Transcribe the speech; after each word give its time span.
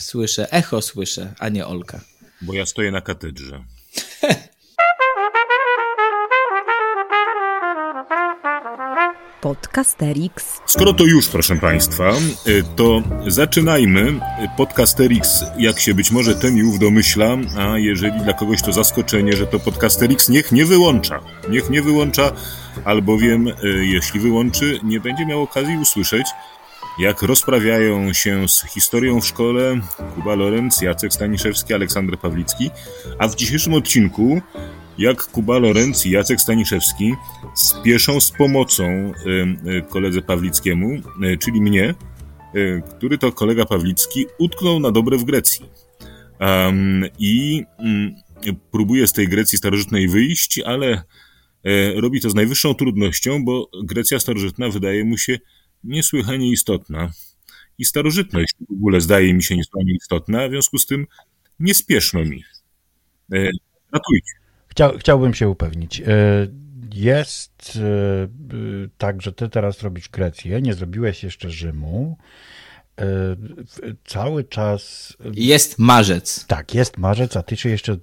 Słyszę, 0.00 0.52
echo 0.52 0.82
słyszę, 0.82 1.34
a 1.38 1.48
nie 1.48 1.66
Olka. 1.66 2.00
Bo 2.42 2.54
ja 2.54 2.66
stoję 2.66 2.90
na 2.90 3.00
katedrze. 3.00 3.64
Podcasterix. 9.40 10.60
Skoro 10.66 10.92
to 10.92 11.04
już, 11.04 11.28
proszę 11.28 11.56
Państwa, 11.56 12.12
y, 12.46 12.62
to 12.76 13.02
zaczynajmy 13.26 14.20
Podcasterix, 14.56 15.44
jak 15.58 15.80
się 15.80 15.94
być 15.94 16.10
może 16.10 16.34
ten 16.34 16.56
i 16.56 16.62
ów 16.62 16.78
domyśla, 16.78 17.36
a 17.58 17.78
jeżeli 17.78 18.20
dla 18.20 18.32
kogoś 18.32 18.62
to 18.62 18.72
zaskoczenie, 18.72 19.36
że 19.36 19.46
to 19.46 19.60
Podcasterix, 19.60 20.28
niech 20.28 20.52
nie 20.52 20.64
wyłącza. 20.64 21.20
Niech 21.48 21.70
nie 21.70 21.82
wyłącza, 21.82 22.32
albowiem 22.84 23.48
y, 23.48 23.54
jeśli 23.86 24.20
wyłączy, 24.20 24.80
nie 24.82 25.00
będzie 25.00 25.26
miał 25.26 25.42
okazji 25.42 25.78
usłyszeć, 25.78 26.26
jak 26.98 27.22
rozprawiają 27.22 28.12
się 28.12 28.48
z 28.48 28.62
historią 28.62 29.20
w 29.20 29.26
szkole 29.26 29.80
Kuba 30.14 30.34
Lorenz, 30.34 30.82
Jacek 30.82 31.12
Staniszewski, 31.12 31.74
Aleksander 31.74 32.18
Pawlicki, 32.18 32.70
a 33.18 33.28
w 33.28 33.36
dzisiejszym 33.36 33.74
odcinku 33.74 34.40
jak 34.98 35.22
Kuba 35.22 35.58
Lorenz 35.58 36.06
i 36.06 36.10
Jacek 36.10 36.40
Staniszewski 36.40 37.14
spieszą 37.54 38.20
z 38.20 38.30
pomocą 38.30 38.82
y, 38.84 39.82
koledze 39.88 40.22
Pawlickiemu, 40.22 40.90
y, 41.24 41.38
czyli 41.38 41.60
mnie, 41.60 41.94
który 42.96 43.18
to 43.18 43.32
kolega 43.32 43.64
Pawlicki 43.64 44.26
utknął 44.38 44.80
na 44.80 44.90
dobre 44.90 45.18
w 45.18 45.24
Grecji. 45.24 45.66
I 47.18 47.64
mm, 47.78 48.14
próbuje 48.70 49.06
z 49.06 49.12
tej 49.12 49.28
Grecji 49.28 49.58
starożytnej 49.58 50.08
wyjść, 50.08 50.60
ale 50.60 51.02
robi 51.96 52.20
to 52.20 52.30
z 52.30 52.34
najwyższą 52.34 52.74
trudnością, 52.74 53.44
bo 53.44 53.68
Grecja 53.84 54.20
starożytna 54.20 54.68
wydaje 54.68 55.04
mu 55.04 55.18
się 55.18 55.38
niesłychanie 55.84 56.50
istotna. 56.50 57.10
I 57.78 57.84
starożytność 57.84 58.54
w 58.68 58.72
ogóle 58.72 59.00
zdaje 59.00 59.34
mi 59.34 59.42
się 59.42 59.56
niesłychanie 59.56 59.92
istotna, 59.94 60.48
w 60.48 60.50
związku 60.50 60.78
z 60.78 60.86
tym 60.86 61.06
nie 61.60 61.74
spieszno 61.74 62.24
mi. 62.24 62.44
Ratujcie. 63.92 64.32
Chciał, 64.68 64.98
chciałbym 64.98 65.34
się 65.34 65.48
upewnić. 65.48 66.00
E, 66.00 66.46
jest 66.94 67.78
e, 67.82 68.28
tak, 68.98 69.22
że 69.22 69.32
ty 69.32 69.48
teraz 69.48 69.82
robisz 69.82 70.08
Grecję, 70.08 70.62
nie 70.62 70.74
zrobiłeś 70.74 71.24
jeszcze 71.24 71.50
Rzymu. 71.50 72.18
E, 73.00 73.36
cały 74.04 74.44
czas. 74.44 75.12
Jest 75.34 75.78
marzec. 75.78 76.44
Tak, 76.46 76.74
jest 76.74 76.98
marzec, 76.98 77.36
a 77.36 77.42
ty 77.42 77.56
się 77.56 77.68
jeszcze 77.68 77.96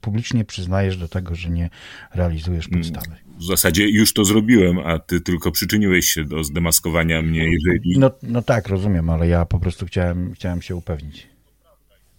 publicznie 0.00 0.44
przyznajesz 0.44 0.96
do 0.96 1.08
tego, 1.08 1.34
że 1.34 1.50
nie 1.50 1.70
realizujesz 2.14 2.68
mm, 2.68 2.80
podstawy. 2.80 3.16
W 3.38 3.44
zasadzie 3.44 3.88
już 3.88 4.12
to 4.12 4.24
zrobiłem, 4.24 4.78
a 4.78 4.98
ty 4.98 5.20
tylko 5.20 5.52
przyczyniłeś 5.52 6.06
się 6.06 6.24
do 6.24 6.44
zdemaskowania 6.44 7.22
mnie, 7.22 7.44
jeżeli. 7.44 7.98
No, 7.98 8.10
no 8.22 8.42
tak, 8.42 8.68
rozumiem, 8.68 9.10
ale 9.10 9.28
ja 9.28 9.44
po 9.44 9.60
prostu 9.60 9.86
chciałem, 9.86 10.32
chciałem 10.34 10.62
się 10.62 10.76
upewnić. 10.76 11.26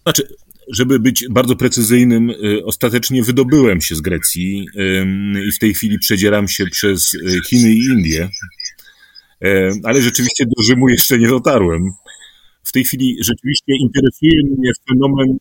Znaczy, 0.02 0.22
żeby 0.72 0.98
być 0.98 1.24
bardzo 1.30 1.56
precyzyjnym, 1.56 2.32
ostatecznie 2.64 3.22
wydobyłem 3.22 3.80
się 3.80 3.94
z 3.94 4.00
Grecji 4.00 4.66
i 5.48 5.52
w 5.52 5.58
tej 5.58 5.74
chwili 5.74 5.98
przedzieram 5.98 6.48
się 6.48 6.66
przez 6.66 7.16
Chiny 7.48 7.72
i 7.72 7.78
Indie, 7.78 8.28
ale 9.84 10.02
rzeczywiście 10.02 10.44
do 10.46 10.62
Rzymu 10.62 10.88
jeszcze 10.88 11.18
nie 11.18 11.28
dotarłem. 11.28 11.92
W 12.62 12.72
tej 12.72 12.84
chwili 12.84 13.16
rzeczywiście 13.20 13.72
interesuje 13.80 14.42
mnie 14.58 14.70
fenomen, 14.88 15.38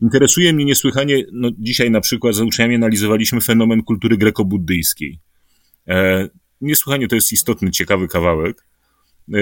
interesuje 0.00 0.52
mnie 0.52 0.64
niesłychanie, 0.64 1.24
no 1.32 1.50
dzisiaj 1.58 1.90
na 1.90 2.00
przykład 2.00 2.34
z 2.34 2.40
uczniami 2.40 2.74
analizowaliśmy 2.74 3.40
fenomen 3.40 3.82
kultury 3.82 4.16
greko-buddyjskiej. 4.16 5.18
E, 5.88 6.28
niesłychanie 6.60 7.08
to 7.08 7.14
jest 7.14 7.32
istotny, 7.32 7.70
ciekawy 7.70 8.08
kawałek. 8.08 8.66
E, 9.34 9.38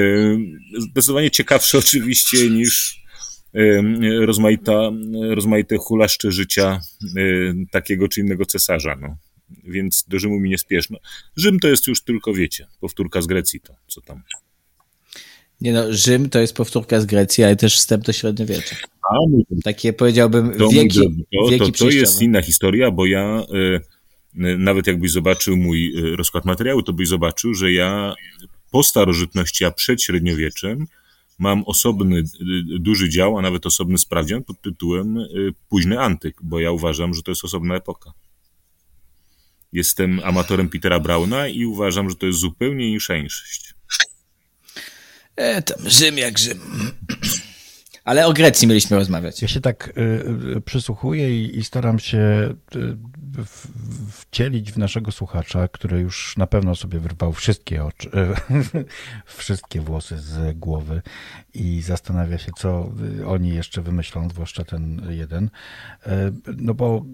zdecydowanie 0.78 1.30
ciekawszy 1.30 1.78
oczywiście 1.78 2.50
niż 2.50 3.04
rozmaita, 4.20 4.90
rozmaite 5.30 5.76
hulaszcze 5.76 6.32
życia 6.32 6.80
takiego 7.70 8.08
czy 8.08 8.20
innego 8.20 8.46
cesarza. 8.46 8.96
No. 9.00 9.16
Więc 9.64 10.04
do 10.08 10.18
Rzymu 10.18 10.40
mi 10.40 10.50
nie 10.50 10.58
spieszno. 10.58 10.98
Rzym 11.36 11.58
to 11.60 11.68
jest 11.68 11.86
już 11.86 12.02
tylko, 12.02 12.34
wiecie, 12.34 12.66
powtórka 12.80 13.22
z 13.22 13.26
Grecji, 13.26 13.60
to 13.60 13.76
co 13.86 14.00
tam. 14.00 14.22
Nie 15.60 15.72
no, 15.72 15.92
Rzym 15.92 16.30
to 16.30 16.38
jest 16.38 16.56
powtórka 16.56 17.00
z 17.00 17.06
Grecji, 17.06 17.44
ale 17.44 17.56
też 17.56 17.76
wstęp 17.76 18.04
do 18.04 18.12
średniowiecza. 18.12 18.76
A, 19.10 19.14
Takie 19.64 19.92
powiedziałbym 19.92 20.58
to, 20.58 20.68
wieki, 20.68 20.98
to, 20.98 21.50
wieki 21.50 21.72
to, 21.72 21.78
to 21.78 21.90
jest 21.90 22.22
inna 22.22 22.42
historia, 22.42 22.90
bo 22.90 23.06
ja 23.06 23.42
y, 23.54 24.58
nawet 24.58 24.86
jakbyś 24.86 25.10
zobaczył 25.10 25.56
mój 25.56 25.98
y, 25.98 26.16
rozkład 26.16 26.44
materiału, 26.44 26.82
to 26.82 26.92
byś 26.92 27.08
zobaczył, 27.08 27.54
że 27.54 27.72
ja 27.72 28.14
po 28.70 28.82
starożytności, 28.82 29.64
a 29.64 29.70
przed 29.70 30.02
średniowieczem 30.02 30.86
mam 31.38 31.64
osobny, 31.64 32.22
duży 32.80 33.08
dział, 33.08 33.38
a 33.38 33.42
nawet 33.42 33.66
osobny 33.66 33.98
sprawdzian 33.98 34.44
pod 34.44 34.60
tytułem 34.60 35.18
Późny 35.68 36.00
Antyk, 36.00 36.36
bo 36.42 36.60
ja 36.60 36.70
uważam, 36.70 37.14
że 37.14 37.22
to 37.22 37.30
jest 37.30 37.44
osobna 37.44 37.76
epoka. 37.76 38.12
Jestem 39.74 40.20
amatorem 40.24 40.68
Petera 40.68 41.00
Brauna 41.00 41.48
i 41.48 41.64
uważam, 41.64 42.10
że 42.10 42.16
to 42.16 42.26
jest 42.26 42.38
zupełnie 42.38 42.88
insza 42.88 43.16
inszość. 43.16 43.74
E, 45.36 45.62
tam 45.62 45.90
Rzym 45.90 46.18
jak 46.18 46.38
Rzym. 46.38 46.60
Ale 48.04 48.26
o 48.26 48.32
Grecji 48.32 48.68
mieliśmy 48.68 48.96
rozmawiać. 48.96 49.42
Ja 49.42 49.48
się 49.48 49.60
tak 49.60 49.92
y, 49.98 50.00
y, 50.56 50.60
przysłuchuję 50.60 51.44
i, 51.44 51.58
i, 51.58 51.64
staram 51.64 51.98
się 51.98 52.18
y, 52.18 52.96
w, 53.44 53.66
wcielić 54.20 54.72
w 54.72 54.78
naszego 54.78 55.12
słuchacza, 55.12 55.68
który 55.68 56.00
już 56.00 56.36
na 56.36 56.46
pewno 56.46 56.74
sobie 56.74 56.98
wyrwał 56.98 57.32
wszystkie 57.32 57.84
oczy, 57.84 58.10
wszystkie 59.36 59.80
włosy 59.80 60.18
z 60.18 60.58
głowy 60.58 61.02
i 61.54 61.82
zastanawia 61.82 62.38
się, 62.38 62.52
co 62.56 62.92
oni 63.26 63.48
jeszcze 63.54 63.82
wymyślą, 63.82 64.28
zwłaszcza 64.28 64.64
ten 64.64 65.06
jeden. 65.10 65.50
No 66.56 66.74
bo 66.74 67.04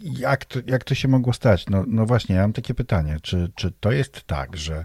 jak 0.00 0.44
to, 0.44 0.58
jak 0.66 0.84
to 0.84 0.94
się 0.94 1.08
mogło 1.08 1.32
stać? 1.32 1.66
No, 1.66 1.84
no 1.86 2.06
właśnie, 2.06 2.34
ja 2.34 2.42
mam 2.42 2.52
takie 2.52 2.74
pytanie. 2.74 3.16
Czy, 3.22 3.52
czy 3.54 3.70
to 3.70 3.92
jest 3.92 4.22
tak, 4.26 4.56
że 4.56 4.84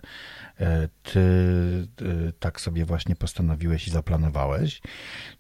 E, 0.60 0.90
ty 1.04 1.20
e, 2.02 2.32
tak 2.40 2.62
sobie 2.62 2.86
właśnie 2.86 3.16
postanowiłeś 3.16 3.88
i 3.88 3.92
zaplanowałeś? 3.92 4.82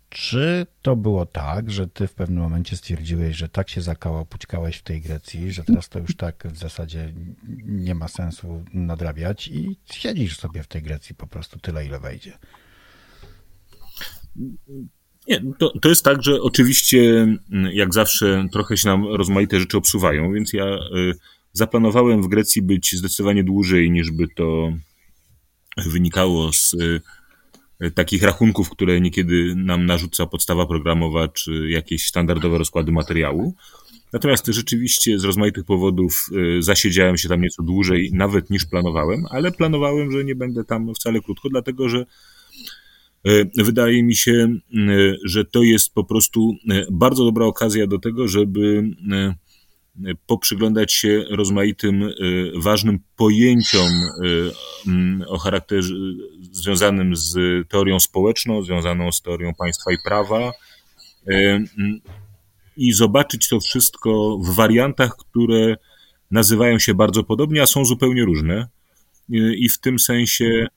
Czy 0.10 0.68
to 0.82 0.96
było 0.96 1.26
tak, 1.26 1.72
że 1.72 1.88
ty 1.88 2.08
w 2.08 2.14
pewnym 2.14 2.44
momencie 2.44 2.78
stwierdziłeś, 2.78 3.36
że 3.36 3.50
tak 3.50 3.70
się 3.70 3.82
zakałapućkałeś 3.82 4.78
w 4.78 4.84
tej 4.84 5.02
Grecji, 5.02 5.52
że 5.52 5.64
teraz 5.64 5.90
to 5.90 6.00
już 6.00 6.16
tak 6.16 6.48
w 6.48 6.58
zasadzie 6.58 7.14
nie 7.64 7.96
ma 7.96 8.08
sensu 8.08 8.66
nadrabiać 8.74 9.48
i 9.48 9.80
siedzisz 9.86 10.38
sobie 10.38 10.64
w 10.64 10.68
tej 10.68 10.82
Grecji 10.82 11.16
po 11.16 11.28
prostu 11.28 11.60
tyle, 11.60 11.86
ile 11.86 12.00
wejdzie? 12.00 12.38
Nie, 15.28 15.42
to, 15.58 15.80
to 15.80 15.90
jest 15.90 16.04
tak, 16.04 16.24
że 16.24 16.42
oczywiście 16.42 17.28
jak 17.74 17.94
zawsze 17.94 18.48
trochę 18.52 18.78
się 18.78 18.88
nam 18.88 19.06
rozmaite 19.08 19.60
rzeczy 19.60 19.78
obsuwają, 19.78 20.34
więc 20.34 20.54
ja 20.54 20.66
y, 20.66 21.14
zaplanowałem 21.54 22.24
w 22.24 22.28
Grecji 22.28 22.62
być 22.62 22.96
zdecydowanie 22.96 23.44
dłużej 23.44 23.92
niż 23.92 24.12
by 24.12 24.28
to 24.28 24.74
wynikało 25.78 26.54
z 26.54 26.76
e, 27.80 27.92
takich 27.92 28.24
rachunków, 28.24 28.70
które 28.70 29.02
niekiedy 29.02 29.54
nam 29.56 29.86
narzuca 29.86 30.26
podstawa 30.26 30.66
programowa, 30.66 31.28
czy 31.28 31.70
jakieś 31.70 32.08
standardowe 32.08 32.58
rozkłady 32.58 32.92
materiału. 32.92 33.56
Natomiast 34.14 34.48
rzeczywiście 34.48 35.20
z 35.20 35.24
rozmaitych 35.24 35.66
powodów 35.66 36.30
zasiedziałem 36.60 37.18
się 37.18 37.30
tam 37.30 37.42
nieco 37.42 37.64
dłużej, 37.64 38.12
nawet 38.14 38.50
niż 38.50 38.66
planowałem, 38.66 39.26
ale 39.30 39.52
planowałem, 39.52 40.12
że 40.12 40.24
nie 40.24 40.36
będę 40.36 40.64
tam 40.64 40.94
wcale 40.96 41.22
krótko, 41.22 41.50
dlatego 41.50 41.90
że 41.90 42.06
wydaje 43.58 44.04
mi 44.04 44.16
się, 44.16 44.48
że 45.24 45.46
to 45.46 45.64
jest 45.64 45.94
po 45.94 46.04
prostu 46.04 46.54
bardzo 46.92 47.26
dobra 47.26 47.46
okazja 47.46 47.88
do 47.88 48.00
tego, 48.00 48.28
żeby 48.28 48.84
poprzyglądać 50.28 50.94
się 50.94 51.26
rozmaitym 51.30 52.10
ważnym 52.62 53.00
pojęciom 53.16 53.90
o 55.28 55.38
charakterze 55.38 55.94
związanym 56.52 57.16
z 57.16 57.38
teorią 57.68 58.00
społeczną, 58.00 58.64
związaną 58.64 59.12
z 59.12 59.22
teorią 59.22 59.54
państwa 59.54 59.92
i 59.92 59.98
prawa 60.06 60.52
i 62.78 62.94
zobaczyć 62.94 63.48
to 63.48 63.60
wszystko 63.60 64.38
w 64.38 64.56
wariantach, 64.56 65.16
które 65.18 65.78
nazywają 66.32 66.80
się 66.80 66.94
bardzo 66.94 67.24
podobnie, 67.24 67.62
a 67.62 67.66
są 67.66 67.86
zupełnie 67.86 68.26
różne. 68.26 68.68
I 69.58 69.70
w 69.70 69.78
tym 69.80 70.00
sensie, 70.00 70.68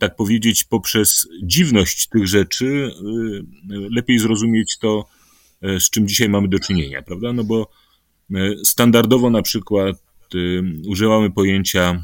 tak 0.00 0.16
powiedzieć, 0.16 0.64
poprzez 0.64 1.28
dziwność 1.42 2.08
tych 2.08 2.26
rzeczy, 2.26 2.90
lepiej 3.68 4.18
zrozumieć 4.18 4.78
to, 4.78 5.08
E, 5.62 5.80
z 5.80 5.90
czym 5.90 6.08
dzisiaj 6.08 6.28
mamy 6.28 6.48
do 6.48 6.58
czynienia, 6.58 7.02
prawda? 7.02 7.32
No 7.32 7.44
bo 7.44 7.70
standardowo 8.64 9.30
na 9.30 9.42
przykład 9.42 9.96
używamy 10.88 11.30
pojęcia 11.30 12.02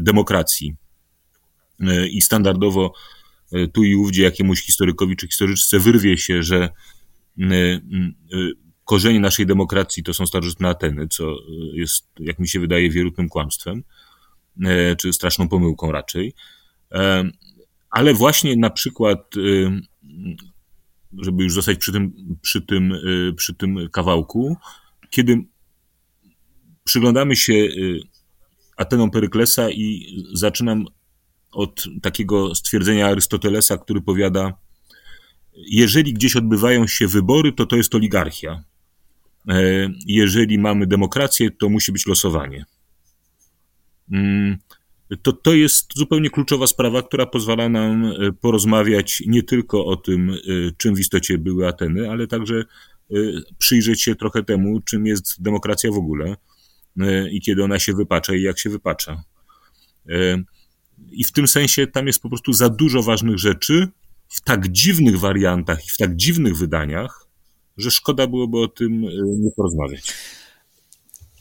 demokracji 0.00 0.74
i 2.10 2.22
standardowo 2.22 2.94
tu 3.72 3.84
i 3.84 3.96
ówdzie 3.96 4.22
jakiemuś 4.22 4.62
historykowi 4.62 5.16
czy 5.16 5.26
historyczce 5.26 5.78
wyrwie 5.78 6.18
się, 6.18 6.42
że 6.42 6.68
korzenie 8.84 9.20
naszej 9.20 9.46
demokracji 9.46 10.02
to 10.02 10.14
są 10.14 10.26
starożytne 10.26 10.68
Ateny, 10.68 11.08
co 11.08 11.36
jest, 11.72 12.06
jak 12.20 12.38
mi 12.38 12.48
się 12.48 12.60
wydaje, 12.60 12.90
wierutnym 12.90 13.28
kłamstwem, 13.28 13.82
czy 14.98 15.12
straszną 15.12 15.48
pomyłką 15.48 15.92
raczej. 15.92 16.34
Ale 17.90 18.14
właśnie 18.14 18.56
na 18.56 18.70
przykład, 18.70 19.34
żeby 21.18 21.44
już 21.44 21.54
zostać 21.54 21.78
przy 21.78 21.92
tym, 21.92 22.36
przy 22.42 22.62
tym, 22.62 22.94
przy 23.36 23.54
tym 23.54 23.88
kawałku, 23.92 24.56
kiedy 25.10 25.44
przyglądamy 26.84 27.36
się 27.36 27.68
Atenom 28.76 29.10
Peryklesa 29.10 29.70
i 29.70 30.16
zaczynam 30.32 30.84
od 31.52 31.84
takiego 32.02 32.54
stwierdzenia 32.54 33.06
Arystotelesa, 33.06 33.78
który 33.78 34.00
powiada, 34.00 34.52
jeżeli 35.54 36.14
gdzieś 36.14 36.36
odbywają 36.36 36.86
się 36.86 37.06
wybory, 37.06 37.52
to 37.52 37.66
to 37.66 37.76
jest 37.76 37.94
oligarchia. 37.94 38.64
E, 39.48 39.88
jeżeli 40.06 40.58
mamy 40.58 40.86
demokrację, 40.86 41.50
to 41.50 41.68
musi 41.68 41.92
być 41.92 42.06
losowanie. 42.06 42.64
To, 45.22 45.32
to 45.32 45.54
jest 45.54 45.90
zupełnie 45.96 46.30
kluczowa 46.30 46.66
sprawa, 46.66 47.02
która 47.02 47.26
pozwala 47.26 47.68
nam 47.68 48.04
e, 48.04 48.32
porozmawiać 48.32 49.22
nie 49.26 49.42
tylko 49.42 49.84
o 49.84 49.96
tym, 49.96 50.30
e, 50.30 50.36
czym 50.76 50.94
w 50.94 51.00
istocie 51.00 51.38
były 51.38 51.68
Ateny, 51.68 52.10
ale 52.10 52.26
także 52.26 52.64
przyjrzeć 53.58 54.02
się 54.02 54.14
trochę 54.14 54.42
temu, 54.42 54.80
czym 54.80 55.06
jest 55.06 55.42
demokracja 55.42 55.90
w 55.90 55.96
ogóle 55.96 56.36
i 57.30 57.40
kiedy 57.40 57.64
ona 57.64 57.78
się 57.78 57.94
wypacza 57.94 58.34
i 58.34 58.42
jak 58.42 58.58
się 58.58 58.70
wypacza. 58.70 59.22
I 61.10 61.24
w 61.24 61.32
tym 61.32 61.48
sensie 61.48 61.86
tam 61.86 62.06
jest 62.06 62.22
po 62.22 62.28
prostu 62.28 62.52
za 62.52 62.68
dużo 62.68 63.02
ważnych 63.02 63.38
rzeczy 63.38 63.88
w 64.28 64.40
tak 64.40 64.68
dziwnych 64.68 65.18
wariantach 65.18 65.86
i 65.86 65.90
w 65.90 65.96
tak 65.96 66.16
dziwnych 66.16 66.56
wydaniach, 66.56 67.26
że 67.76 67.90
szkoda 67.90 68.26
byłoby 68.26 68.58
o 68.58 68.68
tym 68.68 69.00
nie 69.40 69.50
porozmawiać. 69.56 70.14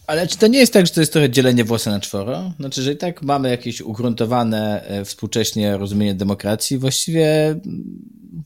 Ale 0.08 0.28
czy 0.28 0.38
to 0.38 0.48
nie 0.48 0.60
jest 0.60 0.74
tak, 0.74 0.88
że 0.88 0.94
to 0.94 1.00
jest 1.00 1.14
trochę 1.14 1.30
dzielenie 1.30 1.64
włosa 1.64 1.92
na 1.92 2.00
czworo? 2.00 2.54
Znaczy, 2.60 2.82
że 2.82 2.94
i 2.94 2.98
tak 2.98 3.22
mamy 3.22 3.50
jakieś 3.50 3.82
ugruntowane 3.82 4.84
e, 4.86 5.06
współcześnie 5.06 5.78
rozumienie 5.78 6.16
demokracji, 6.16 6.78
właściwie 6.78 7.48
mm, 7.48 8.44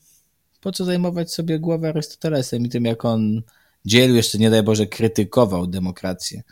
po 0.60 0.72
co 0.72 0.84
zajmować 0.84 1.32
sobie 1.32 1.58
głowę 1.58 1.88
Arystotelesem 1.88 2.66
i 2.66 2.68
tym, 2.68 2.84
jak 2.84 3.04
on 3.04 3.42
dzielił, 3.84 4.16
jeszcze 4.16 4.38
nie 4.38 4.50
daj 4.50 4.62
Boże, 4.62 4.86
krytykował 4.86 5.66
demokrację. 5.66 6.42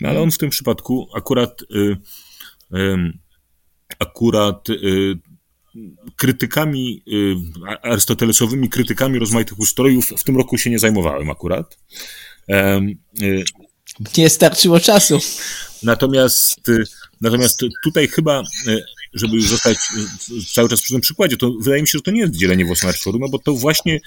No, 0.00 0.08
ale 0.08 0.20
on 0.20 0.30
w 0.30 0.38
tym 0.38 0.50
przypadku 0.50 1.08
akurat 1.16 1.62
y, 1.62 1.96
y, 2.76 2.96
akurat 3.98 4.70
y, 4.70 5.14
krytykami, 6.16 7.04
arystotelesowymi 7.82 8.68
krytykami 8.68 9.18
rozmaitych 9.18 9.58
ustrojów 9.58 10.08
w 10.18 10.24
tym 10.24 10.36
roku 10.36 10.58
się 10.58 10.70
nie 10.70 10.78
zajmowałem 10.78 11.30
akurat. 11.30 11.78
Nie 14.18 14.30
starczyło 14.30 14.80
czasu. 14.80 15.18
Natomiast, 15.82 16.60
natomiast 17.20 17.60
tutaj 17.84 18.08
chyba, 18.08 18.42
żeby 19.14 19.36
już 19.36 19.48
zostać 19.48 19.78
cały 20.52 20.68
czas 20.68 20.82
przy 20.82 20.92
tym 20.92 21.00
przykładzie, 21.00 21.36
to 21.36 21.52
wydaje 21.60 21.82
mi 21.82 21.88
się, 21.88 21.98
że 21.98 22.02
to 22.02 22.10
nie 22.10 22.20
jest 22.20 22.36
dzielenie 22.36 22.64
włosów 22.64 22.84
na 22.84 23.18
no 23.20 23.28
bo 23.28 23.38
to 23.38 23.52
właśnie 23.54 24.00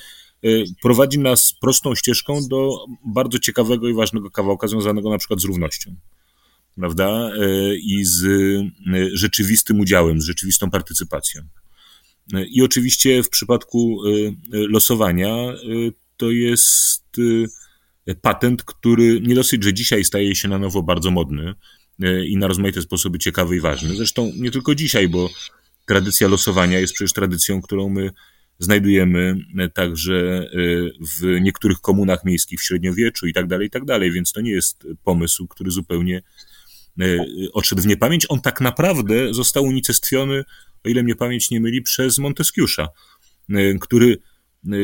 prowadzi 0.82 1.20
nas 1.20 1.54
prostą 1.62 1.96
ścieżką 1.96 2.48
do 2.48 2.86
bardzo 3.06 3.40
ciekawego 3.40 3.90
i 3.90 3.94
ważnego 3.94 4.32
kawałka 4.32 4.68
związanego 4.68 5.10
na 5.10 5.18
przykład 5.18 5.42
z 5.42 5.44
równością 5.44 5.96
prawda? 6.76 7.32
I 7.82 8.06
z 8.06 8.26
rzeczywistym 9.14 9.80
udziałem, 9.80 10.22
z 10.22 10.26
rzeczywistą 10.26 10.70
partycypacją. 10.70 11.42
I 12.50 12.62
oczywiście 12.62 13.24
w 13.24 13.30
przypadku 13.30 14.02
losowania 14.52 15.54
to 16.18 16.32
jest 16.32 17.04
patent, 18.22 18.64
który 18.64 19.22
nie 19.22 19.36
dosyć, 19.36 19.64
że 19.64 19.74
dzisiaj 19.74 20.04
staje 20.04 20.36
się 20.36 20.48
na 20.48 20.58
nowo 20.58 20.84
bardzo 20.84 21.12
modny 21.12 21.54
i 22.28 22.38
na 22.38 22.48
rozmaite 22.48 22.82
sposoby 22.82 23.20
ciekawy 23.20 23.56
i 23.56 23.60
ważny. 23.60 23.96
Zresztą 23.96 24.32
nie 24.36 24.52
tylko 24.52 24.76
dzisiaj, 24.76 25.10
bo 25.10 25.30
tradycja 25.88 26.28
losowania 26.28 26.80
jest 26.80 26.94
przecież 26.94 27.14
tradycją, 27.14 27.62
którą 27.62 27.90
my 27.90 28.12
znajdujemy 28.60 29.36
także 29.74 30.50
w 31.20 31.42
niektórych 31.42 31.82
komunach 31.82 32.26
miejskich 32.26 32.60
w 32.60 32.64
średniowieczu 32.64 33.28
i 33.28 33.34
tak 33.34 33.48
dalej, 33.48 33.68
i 33.68 33.70
tak 33.70 33.86
dalej, 33.86 34.12
więc 34.12 34.32
to 34.32 34.42
nie 34.42 34.52
jest 34.52 34.88
pomysł, 35.04 35.48
który 35.48 35.72
zupełnie 35.72 36.22
odszedł 37.54 37.82
w 37.82 37.88
niepamięć. 37.88 38.26
On 38.30 38.42
tak 38.42 38.62
naprawdę 38.62 39.34
został 39.34 39.64
unicestwiony, 39.64 40.44
o 40.86 40.90
ile 40.90 41.04
mnie 41.04 41.16
pamięć 41.16 41.52
nie 41.52 41.62
myli, 41.62 41.82
przez 41.82 42.20
Montesquieu'a, 42.20 42.88
który 43.82 44.18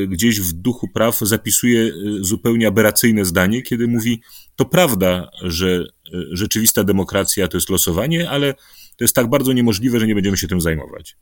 gdzieś 0.08 0.40
w 0.40 0.54
duchu 0.54 0.88
praw 0.88 1.20
zapisuje 1.20 1.92
zupełnie 2.20 2.68
aberracyjne 2.68 3.26
zdanie, 3.26 3.62
kiedy 3.62 3.88
mówi, 3.88 4.22
to 4.56 4.66
prawda, 4.66 5.30
że 5.42 5.86
rzeczywista 6.32 6.84
demokracja 6.84 7.48
to 7.48 7.58
jest 7.58 7.70
losowanie, 7.70 8.30
ale 8.30 8.54
to 8.98 9.04
jest 9.04 9.16
tak 9.16 9.30
bardzo 9.30 9.54
niemożliwe, 9.54 10.00
że 10.00 10.08
nie 10.08 10.16
będziemy 10.16 10.38
się 10.38 10.48
tym 10.48 10.62
zajmować. 10.62 11.18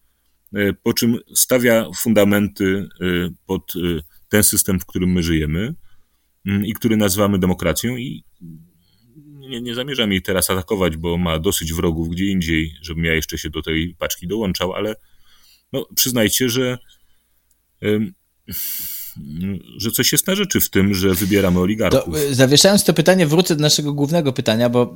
Po 0.83 0.94
czym 0.94 1.19
stawia 1.35 1.89
fundamenty 1.97 2.89
pod 3.45 3.73
ten 4.29 4.44
system, 4.44 4.79
w 4.79 4.85
którym 4.85 5.12
my 5.12 5.23
żyjemy 5.23 5.75
i 6.65 6.73
który 6.73 6.97
nazywamy 6.97 7.39
demokracją 7.39 7.97
i 7.97 8.23
nie, 9.50 9.62
nie 9.62 9.75
zamierzam 9.75 10.12
jej 10.12 10.21
teraz 10.21 10.50
atakować, 10.50 10.97
bo 10.97 11.17
ma 11.17 11.39
dosyć 11.39 11.73
wrogów 11.73 12.09
gdzie 12.09 12.25
indziej, 12.25 12.73
żebym 12.81 13.05
ja 13.05 13.13
jeszcze 13.13 13.38
się 13.38 13.50
do 13.50 13.62
tej 13.62 13.95
paczki 14.00 14.27
dołączał, 14.27 14.73
ale 14.73 14.95
no, 15.73 15.85
przyznajcie, 15.95 16.50
że 16.50 16.77
że 19.78 19.92
coś 19.92 20.12
jest 20.12 20.28
na 20.28 20.36
rzeczy 20.36 20.60
w 20.60 20.69
tym, 20.69 20.94
że 20.94 21.13
wybieramy 21.13 21.60
oligarchów. 21.60 22.13
To, 22.13 22.34
zawieszając 22.34 22.84
to 22.84 22.94
pytanie, 22.94 23.28
wrócę 23.28 23.56
do 23.56 23.62
naszego 23.62 23.94
głównego 23.94 24.34
pytania, 24.34 24.69
bo 24.69 24.96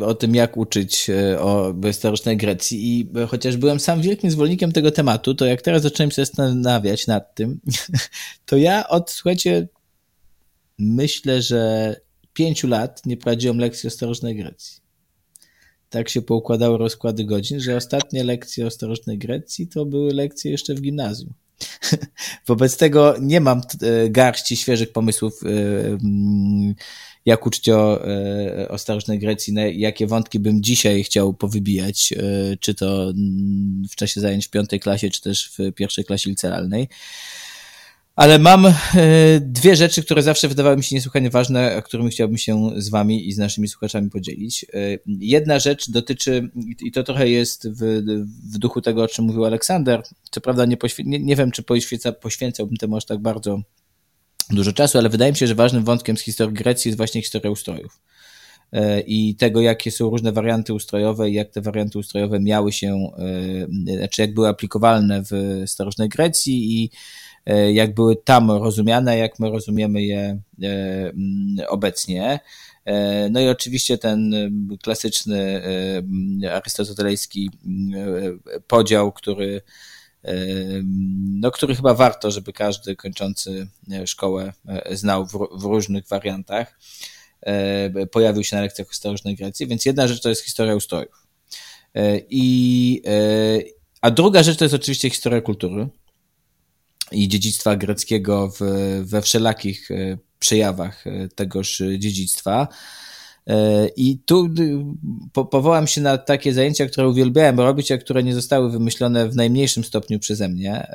e, 0.00 0.06
o 0.06 0.14
tym, 0.14 0.34
jak 0.34 0.56
uczyć 0.56 1.10
e, 1.10 1.40
o 1.40 1.74
historycznej 1.86 2.36
Grecji 2.36 3.00
i 3.00 3.10
e, 3.18 3.26
chociaż 3.26 3.56
byłem 3.56 3.80
sam 3.80 4.02
wielkim 4.02 4.30
zwolennikiem 4.30 4.72
tego 4.72 4.90
tematu, 4.90 5.34
to 5.34 5.46
jak 5.46 5.62
teraz 5.62 5.82
zacząłem 5.82 6.10
się 6.10 6.24
zastanawiać 6.24 7.06
nad 7.06 7.34
tym, 7.34 7.60
to 8.46 8.56
ja 8.56 8.88
od, 8.88 9.10
słuchajcie, 9.10 9.68
myślę, 10.78 11.42
że 11.42 11.96
pięciu 12.32 12.68
lat 12.68 13.06
nie 13.06 13.16
prowadziłem 13.16 13.58
lekcji 13.58 13.86
o 13.86 13.90
starożytnej 13.90 14.36
Grecji. 14.36 14.82
Tak 15.90 16.08
się 16.08 16.22
poukładały 16.22 16.78
rozkłady 16.78 17.24
godzin, 17.24 17.60
że 17.60 17.76
ostatnie 17.76 18.24
lekcje 18.24 18.66
o 18.66 18.70
starożytnej 18.70 19.18
Grecji 19.18 19.68
to 19.68 19.86
były 19.86 20.14
lekcje 20.14 20.50
jeszcze 20.50 20.74
w 20.74 20.80
gimnazjum. 20.80 21.34
Wobec 22.48 22.76
tego 22.76 23.14
nie 23.20 23.40
mam 23.40 23.60
e, 23.60 24.10
garści 24.10 24.56
świeżych 24.56 24.92
pomysłów, 24.92 25.40
e, 25.44 25.48
mm, 25.86 26.74
jak 27.26 27.46
uczyć 27.46 27.68
o, 27.68 28.06
e, 28.06 28.78
starożytnej 28.78 29.18
Grecji, 29.18 29.54
jakie 29.72 30.06
wątki 30.06 30.38
bym 30.38 30.62
dzisiaj 30.62 31.04
chciał 31.04 31.34
powybijać, 31.34 32.14
czy 32.60 32.74
to 32.74 33.02
mm, 33.02 33.82
w 33.90 33.96
czasie 33.96 34.20
zajęć 34.20 34.46
w 34.46 34.50
piątej 34.50 34.80
klasie, 34.80 35.10
czy 35.10 35.20
też 35.20 35.52
w 35.58 35.72
pierwszej 35.72 36.04
klasie 36.04 36.30
licealnej. 36.30 36.88
Ale 38.16 38.38
mam 38.38 38.66
e, 38.66 38.72
dwie 39.40 39.76
rzeczy, 39.76 40.02
które 40.02 40.22
zawsze 40.22 40.48
wydawały 40.48 40.76
mi 40.76 40.84
się 40.84 40.94
niesłychanie 40.94 41.30
ważne, 41.30 41.82
którymi 41.84 42.10
chciałbym 42.10 42.38
się 42.38 42.70
z 42.76 42.88
Wami 42.88 43.28
i 43.28 43.32
z 43.32 43.38
naszymi 43.38 43.68
słuchaczami 43.68 44.10
podzielić. 44.10 44.66
E, 44.74 44.98
jedna 45.06 45.58
rzecz 45.58 45.90
dotyczy, 45.90 46.50
i 46.80 46.92
to 46.92 47.02
trochę 47.02 47.28
jest 47.28 47.68
w, 47.68 48.02
w 48.52 48.58
duchu 48.58 48.80
tego, 48.80 49.02
o 49.02 49.08
czym 49.08 49.24
mówił 49.24 49.44
Aleksander. 49.44 50.02
Co 50.30 50.40
prawda, 50.40 50.64
nie, 50.64 50.76
poświe, 50.76 51.04
nie, 51.06 51.18
nie 51.18 51.36
wiem, 51.36 51.50
czy 51.50 51.62
poświęca, 51.62 52.12
poświęcałbym 52.12 52.76
temu 52.76 52.96
aż 52.96 53.04
tak 53.04 53.18
bardzo 53.18 53.60
dużo 54.50 54.72
czasu, 54.72 54.98
ale 54.98 55.08
wydaje 55.08 55.32
mi 55.32 55.38
się, 55.38 55.46
że 55.46 55.54
ważnym 55.54 55.84
wątkiem 55.84 56.16
z 56.16 56.20
historii 56.20 56.54
Grecji 56.54 56.88
jest 56.88 56.96
właśnie 56.96 57.22
historia 57.22 57.50
ustrojów 57.50 58.00
e, 58.72 59.00
i 59.00 59.34
tego, 59.34 59.60
jakie 59.60 59.90
są 59.90 60.10
różne 60.10 60.32
warianty 60.32 60.74
ustrojowe 60.74 61.30
i 61.30 61.34
jak 61.34 61.50
te 61.50 61.60
warianty 61.60 61.98
ustrojowe 61.98 62.40
miały 62.40 62.72
się, 62.72 63.10
znaczy 63.98 64.22
jak 64.22 64.34
były 64.34 64.48
aplikowalne 64.48 65.22
w 65.22 65.62
starożytnej 65.66 66.08
Grecji 66.08 66.82
i 66.82 66.90
jak 67.72 67.94
były 67.94 68.16
tam 68.16 68.50
rozumiane, 68.50 69.18
jak 69.18 69.38
my 69.38 69.50
rozumiemy 69.50 70.02
je 70.02 70.40
e, 70.62 70.68
mm, 71.08 71.56
obecnie. 71.68 72.40
E, 72.84 73.28
no 73.30 73.40
i 73.40 73.48
oczywiście 73.48 73.98
ten 73.98 74.34
klasyczny 74.82 75.62
arystotelejski 76.52 77.50
podział, 78.66 79.12
który, 79.12 79.62
no, 81.40 81.50
który 81.50 81.76
chyba 81.76 81.94
warto, 81.94 82.30
żeby 82.30 82.52
każdy 82.52 82.96
kończący 82.96 83.68
szkołę 84.06 84.52
znał 84.90 85.26
w 85.52 85.64
różnych 85.64 86.08
wariantach. 86.08 86.78
Pojawił 88.10 88.44
się 88.44 88.56
na 88.56 88.62
lekcjach 88.62 88.88
historycznej 88.88 89.36
Grecji, 89.36 89.66
więc 89.66 89.84
jedna 89.84 90.08
rzecz 90.08 90.22
to 90.22 90.28
jest 90.28 90.44
historia 90.44 90.74
ustrojów. 90.74 91.26
I, 92.30 93.02
a 94.00 94.10
druga 94.10 94.42
rzecz 94.42 94.58
to 94.58 94.64
jest 94.64 94.74
oczywiście 94.74 95.10
historia 95.10 95.40
kultury 95.40 95.88
i 97.12 97.28
dziedzictwa 97.28 97.76
greckiego 97.76 98.48
w, 98.48 98.60
we 99.04 99.22
wszelakich 99.22 99.90
e, 99.90 100.18
przejawach 100.38 101.06
e, 101.06 101.28
tegoż 101.28 101.82
dziedzictwa. 101.98 102.68
E, 103.46 103.88
I 103.96 104.18
tu 104.18 104.48
po, 105.32 105.44
powołam 105.44 105.86
się 105.86 106.00
na 106.00 106.18
takie 106.18 106.52
zajęcia, 106.52 106.86
które 106.86 107.08
uwielbiałem 107.08 107.60
robić, 107.60 107.92
a 107.92 107.98
które 107.98 108.22
nie 108.22 108.34
zostały 108.34 108.70
wymyślone 108.70 109.28
w 109.28 109.36
najmniejszym 109.36 109.84
stopniu 109.84 110.18
przeze 110.18 110.48
mnie, 110.48 110.86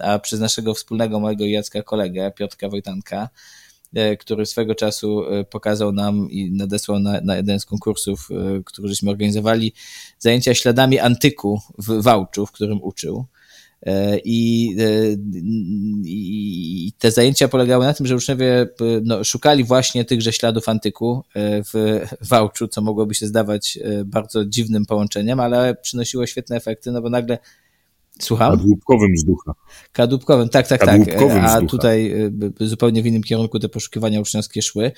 a 0.00 0.18
przez 0.18 0.40
naszego 0.40 0.74
wspólnego 0.74 1.20
mojego 1.20 1.44
Jacka 1.44 1.82
kolegę, 1.82 2.32
Piotrka 2.36 2.68
Wojtanka, 2.68 3.28
który 4.18 4.46
swego 4.46 4.74
czasu 4.74 5.22
pokazał 5.50 5.92
nam 5.92 6.30
i 6.30 6.50
nadesłał 6.52 6.98
na, 6.98 7.20
na 7.20 7.36
jeden 7.36 7.60
z 7.60 7.66
konkursów, 7.66 8.28
który 8.64 8.88
żeśmy 8.88 9.10
organizowali, 9.10 9.72
zajęcia 10.18 10.54
śladami 10.54 10.98
antyku 10.98 11.60
w 11.78 12.02
Wałczu, 12.02 12.46
w 12.46 12.52
którym 12.52 12.82
uczył. 12.82 13.26
E, 13.86 14.18
I, 14.24 14.76
e, 14.78 15.16
I, 16.04 16.92
te 16.98 17.10
zajęcia 17.10 17.48
polegały 17.48 17.84
na 17.84 17.94
tym, 17.94 18.06
że 18.06 18.16
uczniowie 18.16 18.62
e, 18.62 18.66
no, 19.04 19.24
szukali 19.24 19.64
właśnie 19.64 20.04
tychże 20.04 20.32
śladów 20.32 20.68
antyku 20.68 21.24
w 21.74 22.00
Wałczu, 22.20 22.68
co 22.68 22.82
mogłoby 22.82 23.14
się 23.14 23.26
zdawać 23.26 23.78
bardzo 24.04 24.44
dziwnym 24.44 24.86
połączeniem, 24.86 25.40
ale 25.40 25.74
przynosiło 25.74 26.26
świetne 26.26 26.56
efekty, 26.56 26.92
no 26.92 27.02
bo 27.02 27.10
nagle 27.10 27.38
Słucham? 28.20 28.56
Kadłubkowym 28.56 29.12
wzducha. 29.16 29.52
Kadłubkowym, 29.92 30.48
tak, 30.48 30.68
tak, 30.68 30.84
tak. 30.84 31.00
A 31.40 31.60
tutaj 31.60 32.14
zupełnie 32.60 33.02
w 33.02 33.06
innym 33.06 33.22
kierunku 33.22 33.58
te 33.58 33.68
poszukiwania 33.68 34.20
uczniowskie 34.20 34.62
szły. 34.62 34.92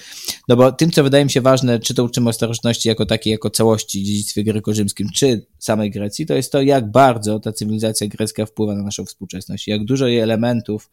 No 0.48 0.56
bo 0.56 0.72
tym, 0.72 0.90
co 0.90 1.02
wydaje 1.04 1.24
mi 1.24 1.30
się 1.30 1.40
ważne, 1.40 1.78
czy 1.78 1.94
to 1.94 2.04
uczymy 2.04 2.30
o 2.30 2.32
starożytności 2.32 2.88
jako 2.88 3.06
takiej, 3.06 3.30
jako 3.30 3.50
całości, 3.50 4.04
dziedzictwie 4.04 4.44
grecko-rzymskim, 4.44 5.08
czy 5.14 5.46
samej 5.58 5.90
Grecji, 5.90 6.26
to 6.26 6.34
jest 6.34 6.52
to, 6.52 6.62
jak 6.62 6.90
bardzo 6.90 7.40
ta 7.40 7.52
cywilizacja 7.52 8.06
grecka 8.06 8.46
wpływa 8.46 8.74
na 8.74 8.82
naszą 8.82 9.04
współczesność. 9.04 9.68
Jak 9.68 9.84
dużo 9.84 10.06
jej 10.06 10.18
elementów, 10.18 10.90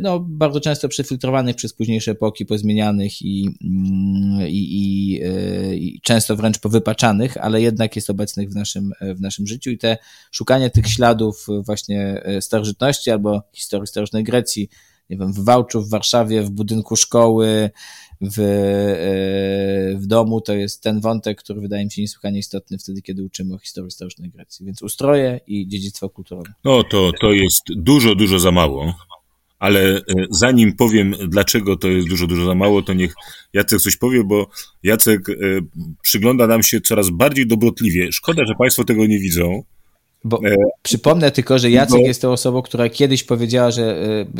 no, 0.00 0.20
bardzo 0.20 0.60
często 0.60 0.88
przefiltrowanych 0.88 1.56
przez 1.56 1.72
późniejsze 1.72 2.10
epoki, 2.10 2.46
pozmienianych 2.46 3.22
i, 3.22 3.50
mm, 3.64 4.48
i, 4.48 4.68
i, 4.70 5.20
e, 5.22 5.76
i, 5.76 6.00
często 6.00 6.36
wręcz 6.36 6.58
powypaczanych, 6.58 7.36
ale 7.36 7.62
jednak 7.62 7.96
jest 7.96 8.10
obecnych 8.10 8.50
w 8.50 8.54
naszym, 8.54 8.92
w 9.00 9.20
naszym 9.20 9.46
życiu 9.46 9.70
i 9.70 9.78
te 9.78 9.98
szukanie 10.30 10.70
tych 10.70 10.88
śladów 10.88 11.46
właśnie 11.60 12.22
e, 12.24 12.42
starożytności 12.42 13.10
albo 13.10 13.42
historii 13.52 13.86
starożytnej 13.86 14.24
Grecji, 14.24 14.68
nie 15.10 15.16
wiem, 15.16 15.32
w 15.32 15.44
Wałczu, 15.44 15.82
w 15.82 15.90
Warszawie, 15.90 16.42
w 16.42 16.50
budynku 16.50 16.96
szkoły, 16.96 17.70
w, 18.20 18.36
w 20.00 20.06
domu, 20.06 20.40
to 20.40 20.54
jest 20.54 20.82
ten 20.82 21.00
wątek, 21.00 21.38
który 21.38 21.60
wydaje 21.60 21.84
mi 21.84 21.90
się 21.90 22.02
niesłychanie 22.02 22.38
istotny 22.38 22.78
wtedy, 22.78 23.02
kiedy 23.02 23.24
uczymy 23.24 23.54
o 23.54 23.58
historii 23.58 23.90
starożytnej 23.90 24.30
Grecji. 24.30 24.66
Więc 24.66 24.82
ustroje 24.82 25.40
i 25.46 25.68
dziedzictwo 25.68 26.08
kulturowe. 26.08 26.52
No 26.64 26.82
to, 26.82 27.10
to 27.20 27.32
jest 27.32 27.62
dużo, 27.76 28.14
dużo 28.14 28.38
za 28.38 28.50
mało 28.50 28.94
ale 29.58 29.96
e, 29.96 30.02
zanim 30.30 30.76
powiem, 30.76 31.14
dlaczego 31.28 31.76
to 31.76 31.88
jest 31.88 32.08
dużo, 32.08 32.26
dużo 32.26 32.46
za 32.46 32.54
mało, 32.54 32.82
to 32.82 32.92
niech 32.92 33.14
Jacek 33.52 33.80
coś 33.80 33.96
powie, 33.96 34.24
bo 34.24 34.50
Jacek 34.82 35.28
e, 35.28 35.34
przygląda 36.02 36.46
nam 36.46 36.62
się 36.62 36.80
coraz 36.80 37.10
bardziej 37.10 37.46
dobrotliwie. 37.46 38.12
Szkoda, 38.12 38.42
że 38.46 38.54
Państwo 38.58 38.84
tego 38.84 39.06
nie 39.06 39.18
widzą. 39.18 39.62
Bo 40.24 40.40
e, 40.44 40.56
przypomnę 40.82 41.30
tylko, 41.30 41.58
że 41.58 41.70
Jacek 41.70 42.00
bo, 42.00 42.06
jest 42.06 42.22
tą 42.22 42.32
osobą, 42.32 42.62
która 42.62 42.88
kiedyś 42.88 43.24
powiedziała, 43.24 43.70
że 43.70 43.96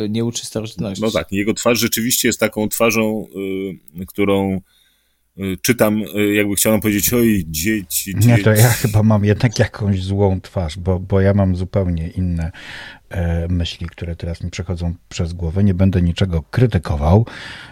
nie 0.09 0.25
uczy 0.25 0.45
starożytności. 0.45 1.03
No 1.03 1.11
tak, 1.11 1.31
jego 1.31 1.53
twarz 1.53 1.79
rzeczywiście 1.79 2.27
jest 2.27 2.39
taką 2.39 2.69
twarzą, 2.69 3.27
którą 4.07 4.61
czytam, 5.61 6.03
jakby 6.33 6.55
chciałem 6.55 6.81
powiedzieć, 6.81 7.13
oj, 7.13 7.43
dzieci, 7.47 8.15
dzieci. 8.15 8.27
Nie, 8.27 8.37
to 8.37 8.51
ja 8.51 8.69
chyba 8.69 9.03
mam 9.03 9.25
jednak 9.25 9.59
jakąś 9.59 10.03
złą 10.03 10.41
twarz, 10.41 10.77
bo, 10.77 10.99
bo 10.99 11.21
ja 11.21 11.33
mam 11.33 11.55
zupełnie 11.55 12.07
inne 12.07 12.51
E, 12.51 12.98
myśli, 13.49 13.87
które 13.87 14.15
teraz 14.15 14.43
mi 14.43 14.49
przechodzą 14.51 14.93
przez 15.09 15.33
głowę. 15.33 15.63
Nie 15.63 15.73
będę 15.73 16.01
niczego 16.01 16.43
krytykował. 16.51 17.25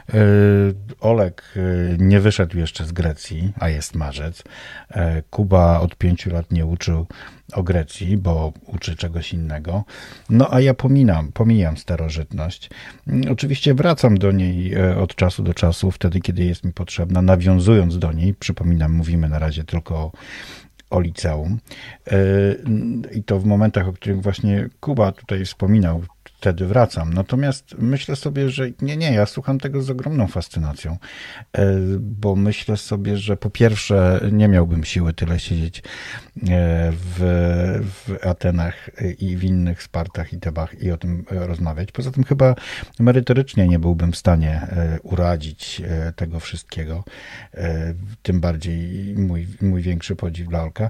E, 0.10 0.14
Olek 1.00 1.44
e, 1.56 1.60
nie 1.98 2.20
wyszedł 2.20 2.58
jeszcze 2.58 2.86
z 2.86 2.92
Grecji, 2.92 3.54
a 3.60 3.70
jest 3.70 3.96
marzec. 3.96 4.44
Kuba 5.30 5.80
od 5.80 5.96
pięciu 5.96 6.30
lat 6.30 6.52
nie 6.52 6.66
uczył 6.66 7.08
o 7.54 7.64
Grecji, 7.64 8.18
bo 8.18 8.54
uczy 8.66 8.96
czegoś 8.96 9.34
innego. 9.34 9.84
No 10.30 10.54
a 10.54 10.62
ja 10.62 10.74
pominam, 10.74 11.32
pomijam 11.32 11.78
starożytność. 11.78 12.70
Oczywiście 13.32 13.74
wracam 13.74 14.18
do 14.18 14.32
niej 14.32 14.82
od 14.82 15.16
czasu 15.16 15.44
do 15.44 15.54
czasu, 15.54 15.92
wtedy 15.92 16.20
kiedy 16.20 16.44
jest 16.44 16.64
mi 16.64 16.74
potrzebna, 16.74 17.22
nawiązując 17.22 18.00
do 18.00 18.12
niej. 18.12 18.34
Przypominam, 18.34 18.94
mówimy 18.94 19.30
na 19.30 19.40
razie 19.40 19.64
tylko 19.64 19.96
o 19.96 20.12
o 20.90 21.00
liceum. 21.00 21.60
E, 22.12 22.18
I 23.12 23.24
to 23.24 23.40
w 23.40 23.46
momentach, 23.46 23.88
o 23.88 23.94
których 23.94 24.22
właśnie 24.22 24.70
Kuba 24.80 25.12
tutaj 25.12 25.46
wspominał, 25.46 26.04
wtedy 26.38 26.66
wracam. 26.66 27.14
Natomiast 27.14 27.76
myślę 27.80 28.16
sobie, 28.16 28.50
że 28.50 28.70
nie, 28.82 28.98
nie, 28.98 29.14
ja 29.14 29.26
słucham 29.26 29.60
tego 29.60 29.82
z 29.82 29.90
ogromną 29.90 30.28
fascynacją, 30.28 30.98
e, 31.54 31.76
bo 32.00 32.36
myślę 32.36 32.78
sobie, 32.78 33.18
że 33.18 33.38
po 33.38 33.50
pierwsze 33.50 34.20
nie 34.32 34.48
miałbym 34.48 34.84
siły 34.84 35.14
tyle 35.14 35.40
siedzieć 35.40 35.80
e, 35.80 35.82
w, 36.92 37.20
w 37.84 38.28
Atenach 38.28 38.90
i 39.20 39.38
w 39.38 39.44
innych 39.44 39.84
Spartach 39.84 40.34
i 40.34 40.40
Tebach 40.40 40.82
i 40.82 40.92
o 40.92 40.98
tym 40.98 41.26
rozmawiać. 41.30 41.92
Poza 41.92 42.12
tym 42.12 42.24
chyba 42.24 42.56
merytorycznie 43.00 43.68
nie 43.68 43.80
byłbym 43.80 44.12
w 44.12 44.18
stanie 44.18 44.52
e, 44.52 45.00
uradzić 45.04 45.82
tego 46.16 46.40
wszystkiego. 46.40 47.04
Tym 48.22 48.40
bardziej 48.40 49.14
mój, 49.16 49.48
mój 49.62 49.82
większy 49.82 50.16
podziw 50.16 50.48
dla 50.48 50.64
Olka. 50.64 50.90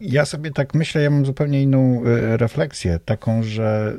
Ja 0.00 0.24
sobie 0.24 0.50
tak 0.50 0.74
myślę, 0.74 1.02
ja 1.02 1.10
mam 1.10 1.26
zupełnie 1.26 1.62
inną 1.62 2.02
refleksję, 2.36 2.98
taką, 3.04 3.42
że 3.42 3.96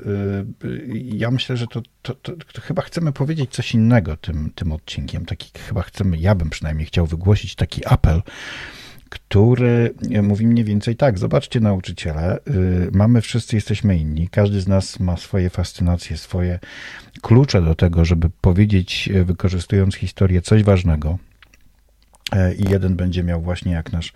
ja 1.04 1.32
myślę, 1.32 1.58
że 1.58 1.68
to, 1.68 1.82
to, 2.02 2.14
to, 2.16 2.32
to, 2.54 2.62
chyba 2.62 2.82
chcemy 2.82 3.12
powiedzieć 3.12 3.52
coś 3.52 3.74
innego 3.74 4.18
tym, 4.18 4.52
tym 4.56 4.72
odcinkiem. 4.72 5.26
Taki 5.26 5.60
chyba 5.60 5.82
chcemy, 5.82 6.18
ja 6.18 6.36
bym 6.36 6.50
przynajmniej 6.50 6.88
chciał 6.88 7.06
wygłosić 7.06 7.56
taki 7.56 7.86
apel, 7.86 8.22
który 9.10 9.94
mówi 10.24 10.48
mniej 10.48 10.66
więcej 10.66 10.96
tak, 10.96 11.20
zobaczcie 11.20 11.60
nauczyciele, 11.60 12.38
y, 12.38 12.90
mamy 12.92 13.22
wszyscy, 13.22 13.56
jesteśmy 13.56 13.98
inni, 13.98 14.28
każdy 14.28 14.62
z 14.62 14.68
nas 14.68 15.00
ma 15.00 15.18
swoje 15.18 15.50
fascynacje, 15.50 16.18
swoje 16.18 16.60
klucze 17.22 17.62
do 17.62 17.76
tego, 17.76 18.06
żeby 18.06 18.30
powiedzieć, 18.42 19.10
y, 19.16 19.26
wykorzystując 19.26 19.96
historię, 19.96 20.42
coś 20.42 20.64
ważnego. 20.64 21.18
Y, 22.34 22.56
I 22.56 22.70
jeden 22.70 22.96
będzie 22.96 23.24
miał 23.24 23.42
właśnie 23.42 23.72
jak 23.72 23.92
nasz 23.92 24.14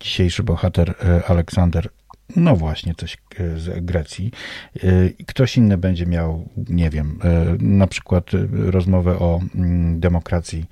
dzisiejszy 0.00 0.42
bohater 0.42 0.94
Aleksander 1.28 1.88
no 2.36 2.56
właśnie, 2.56 2.94
coś 2.94 3.16
e, 3.38 3.58
z 3.58 3.84
Grecji. 3.84 4.30
E, 4.76 4.80
ktoś 5.26 5.56
inny 5.56 5.78
będzie 5.78 6.06
miał, 6.06 6.48
nie 6.68 6.90
wiem, 6.90 7.18
e, 7.24 7.56
na 7.60 7.86
przykład 7.86 8.30
rozmowę 8.52 9.18
o 9.18 9.40
mm, 9.54 10.00
demokracji 10.00 10.64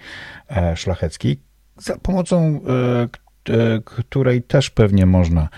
szlacheckiej, 0.75 1.41
za 1.77 1.99
pomocą 1.99 2.61
której 3.85 4.43
też 4.43 4.71
pewnie 4.71 5.07
można 5.07 5.49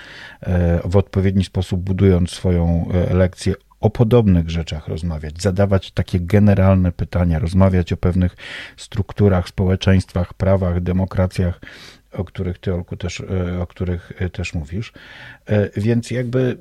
w 0.85 0.97
odpowiedni 0.97 1.45
sposób, 1.45 1.81
budując 1.81 2.31
swoją 2.31 2.89
lekcję, 3.11 3.55
o 3.81 3.91
podobnych 3.91 4.51
rzeczach 4.51 4.89
rozmawiać, 4.89 5.43
zadawać 5.43 5.91
takie 5.91 6.21
generalne 6.21 6.93
pytania, 6.93 7.39
rozmawiać 7.39 7.93
o 7.93 7.97
pewnych 7.97 8.37
strukturach, 8.77 9.49
społeczeństwach, 9.49 10.35
prawach, 10.35 10.81
demokracjach 10.81 11.61
o 12.13 12.25
których 12.25 12.59
ty, 12.59 12.75
Olku, 12.75 12.97
też, 12.97 13.21
e, 13.21 13.61
o 13.61 13.67
których 13.67 14.13
e, 14.19 14.31
też 14.31 14.55
mówisz. 14.55 14.93
E, 15.47 15.81
więc 15.81 16.11
jakby 16.11 16.59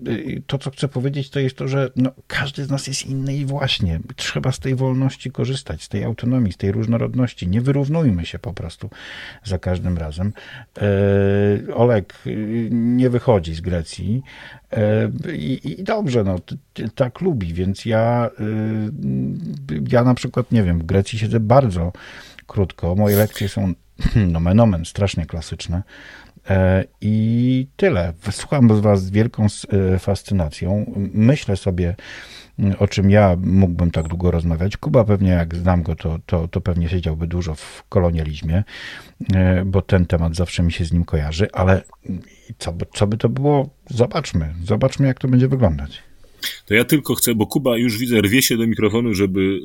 to, 0.47 0.57
co 0.57 0.71
chcę 0.71 0.87
powiedzieć, 0.87 1.29
to 1.29 1.39
jest 1.39 1.55
to, 1.55 1.67
że 1.67 1.89
no, 1.95 2.11
każdy 2.27 2.65
z 2.65 2.69
nas 2.69 2.87
jest 2.87 3.05
inny 3.05 3.35
i 3.35 3.45
właśnie 3.45 3.99
trzeba 4.15 4.51
z 4.51 4.59
tej 4.59 4.75
wolności 4.75 5.31
korzystać, 5.31 5.83
z 5.83 5.89
tej 5.89 6.03
autonomii, 6.03 6.53
z 6.53 6.57
tej 6.57 6.71
różnorodności. 6.71 7.47
Nie 7.47 7.61
wyrównujmy 7.61 8.25
się 8.25 8.39
po 8.39 8.53
prostu 8.53 8.89
za 9.43 9.57
każdym 9.57 9.97
razem. 9.97 10.33
Olek 11.73 12.13
nie 12.71 13.09
wychodzi 13.09 13.55
z 13.55 13.61
Grecji 13.61 14.21
i, 15.33 15.59
i 15.63 15.83
dobrze, 15.83 16.23
no, 16.23 16.39
tak 16.95 17.21
lubi, 17.21 17.53
więc 17.53 17.85
ja, 17.85 18.29
ja 19.91 20.03
na 20.03 20.13
przykład, 20.13 20.51
nie 20.51 20.63
wiem, 20.63 20.79
w 20.79 20.85
Grecji 20.85 21.19
siedzę 21.19 21.39
bardzo 21.39 21.91
krótko. 22.47 22.95
Moje 22.95 23.17
lekcje 23.17 23.49
są 23.49 23.73
nomen 24.33 24.59
omen, 24.59 24.85
strasznie 24.85 25.25
klasyczne. 25.25 25.83
E, 26.49 26.83
I 27.01 27.67
tyle. 27.75 28.13
Słucham 28.31 28.81
Was 28.81 29.03
z 29.03 29.09
wielką 29.09 29.45
e, 29.45 29.99
fascynacją. 29.99 30.93
Myślę 31.13 31.57
sobie, 31.57 31.95
o 32.79 32.87
czym 32.87 33.09
ja 33.09 33.37
mógłbym 33.41 33.91
tak 33.91 34.07
długo 34.07 34.31
rozmawiać. 34.31 34.77
Kuba 34.77 35.03
pewnie, 35.03 35.29
jak 35.29 35.55
znam 35.55 35.83
go, 35.83 35.95
to, 35.95 36.19
to, 36.25 36.47
to 36.47 36.61
pewnie 36.61 36.89
siedziałby 36.89 37.27
dużo 37.27 37.55
w 37.55 37.83
kolonializmie, 37.89 38.63
e, 39.33 39.65
bo 39.65 39.81
ten 39.81 40.05
temat 40.05 40.35
zawsze 40.35 40.63
mi 40.63 40.71
się 40.71 40.85
z 40.85 40.93
nim 40.93 41.05
kojarzy, 41.05 41.47
ale 41.53 41.81
co 42.57 42.73
co 42.93 43.07
by 43.07 43.17
to 43.17 43.29
było? 43.29 43.69
Zobaczmy. 43.89 44.53
Zobaczmy, 44.63 45.07
jak 45.07 45.19
to 45.19 45.27
będzie 45.27 45.47
wyglądać. 45.47 46.10
To 46.65 46.73
ja 46.73 46.85
tylko 46.85 47.15
chcę, 47.15 47.35
bo 47.35 47.47
Kuba 47.47 47.77
już 47.77 47.97
widzę, 47.97 48.21
rwie 48.21 48.41
się 48.41 48.57
do 48.57 48.67
mikrofonu, 48.67 49.13
żeby 49.13 49.59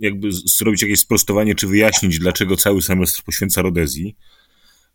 jakby 0.00 0.28
zrobić 0.32 0.82
jakieś 0.82 1.00
sprostowanie, 1.00 1.54
czy 1.54 1.66
wyjaśnić, 1.66 2.18
dlaczego 2.18 2.56
cały 2.56 2.82
semestr 2.82 3.22
poświęca 3.22 3.62
Rodezji. 3.62 4.16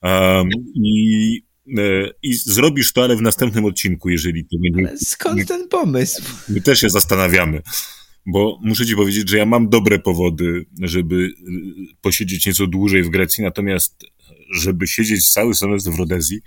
Um, 0.03 0.49
i, 0.75 1.41
e, 1.77 2.09
I 2.23 2.33
zrobisz 2.33 2.93
to, 2.93 3.03
ale 3.03 3.15
w 3.15 3.21
następnym 3.21 3.65
odcinku, 3.65 4.09
jeżeli 4.09 4.45
to 4.45 4.57
będzie. 4.63 4.89
Ale 4.89 4.97
skąd 4.97 5.47
ten 5.47 5.67
pomysł? 5.67 6.21
My 6.49 6.61
też 6.61 6.79
się 6.79 6.89
zastanawiamy, 6.89 7.61
bo 8.25 8.59
muszę 8.61 8.85
ci 8.85 8.95
powiedzieć, 8.95 9.29
że 9.29 9.37
ja 9.37 9.45
mam 9.45 9.69
dobre 9.69 9.99
powody, 9.99 10.65
żeby 10.81 11.15
e, 11.15 11.51
posiedzieć 12.01 12.45
nieco 12.45 12.67
dłużej 12.67 13.03
w 13.03 13.09
Grecji, 13.09 13.43
natomiast 13.43 14.03
żeby 14.55 14.87
siedzieć 14.87 15.29
cały 15.29 15.55
semestr 15.55 15.91
w 15.91 15.99
Rodezji, 15.99 16.39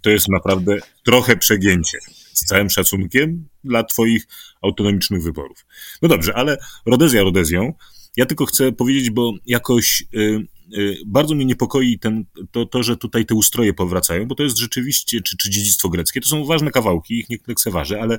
to 0.00 0.10
jest 0.10 0.28
naprawdę 0.28 0.78
trochę 1.04 1.36
przegięcie 1.36 1.98
z 2.32 2.44
całym 2.44 2.70
szacunkiem 2.70 3.48
dla 3.64 3.84
Twoich 3.84 4.26
autonomicznych 4.62 5.22
wyborów. 5.22 5.66
No 6.02 6.08
dobrze, 6.08 6.34
ale 6.34 6.58
Rodezja 6.86 7.22
Rodezją, 7.22 7.72
Ja 8.16 8.26
tylko 8.26 8.46
chcę 8.46 8.72
powiedzieć, 8.72 9.10
bo 9.10 9.32
jakoś 9.46 10.04
y, 10.14 10.46
y, 10.78 10.96
bardzo 11.06 11.34
mnie 11.34 11.44
niepokoi 11.44 11.98
ten, 11.98 12.24
to, 12.50 12.66
to, 12.66 12.82
że 12.82 12.96
tutaj 12.96 13.26
te 13.26 13.34
ustroje 13.34 13.74
powracają, 13.74 14.26
bo 14.26 14.34
to 14.34 14.42
jest 14.42 14.58
rzeczywiście, 14.58 15.20
czy, 15.20 15.36
czy 15.36 15.50
dziedzictwo 15.50 15.88
greckie, 15.88 16.20
to 16.20 16.28
są 16.28 16.44
ważne 16.44 16.70
kawałki, 16.70 17.18
ich 17.18 17.28
nie 17.28 17.36
lekceważę, 17.46 18.00
ale 18.00 18.18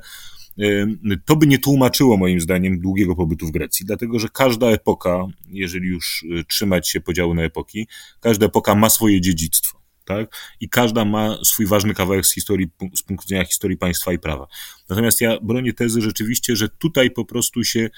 to 1.26 1.36
by 1.36 1.48
nie 1.48 1.60
tłumaczyło 1.60 2.18
moim 2.18 2.42
zdaniem 2.42 2.80
długiego 2.80 3.16
pobytu 3.16 3.48
w 3.48 3.52
Grecji, 3.52 3.86
dlatego 3.86 4.20
że 4.20 4.30
każda 4.30 4.68
epoka, 4.68 5.28
jeżeli 5.50 5.88
już 5.88 6.26
trzymać 6.48 6.90
się 6.90 7.02
podziału 7.02 7.34
na 7.34 7.44
epoki, 7.44 7.88
każda 8.20 8.46
epoka 8.46 8.76
ma 8.76 8.90
swoje 8.90 9.22
dziedzictwo 9.22 9.81
tak? 10.06 10.56
I 10.60 10.70
każda 10.70 11.06
ma 11.06 11.38
swój 11.44 11.66
ważny 11.66 11.94
kawałek 11.94 12.26
z 12.26 12.34
historii, 12.34 12.68
z 12.96 13.02
punktu 13.02 13.26
widzenia 13.26 13.46
historii 13.46 13.78
państwa 13.78 14.14
i 14.14 14.20
prawa. 14.20 14.48
Natomiast 14.90 15.22
ja 15.22 15.38
bronię 15.42 15.74
tezy 15.74 16.02
rzeczywiście, 16.02 16.56
że 16.56 16.70
tutaj 16.70 17.12
po 17.12 17.26
prostu 17.26 17.64
się 17.64 17.90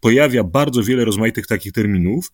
pojawia 0.00 0.44
bardzo 0.44 0.82
wiele 0.82 1.04
rozmaitych 1.04 1.46
takich 1.46 1.72
terminów, 1.72 2.32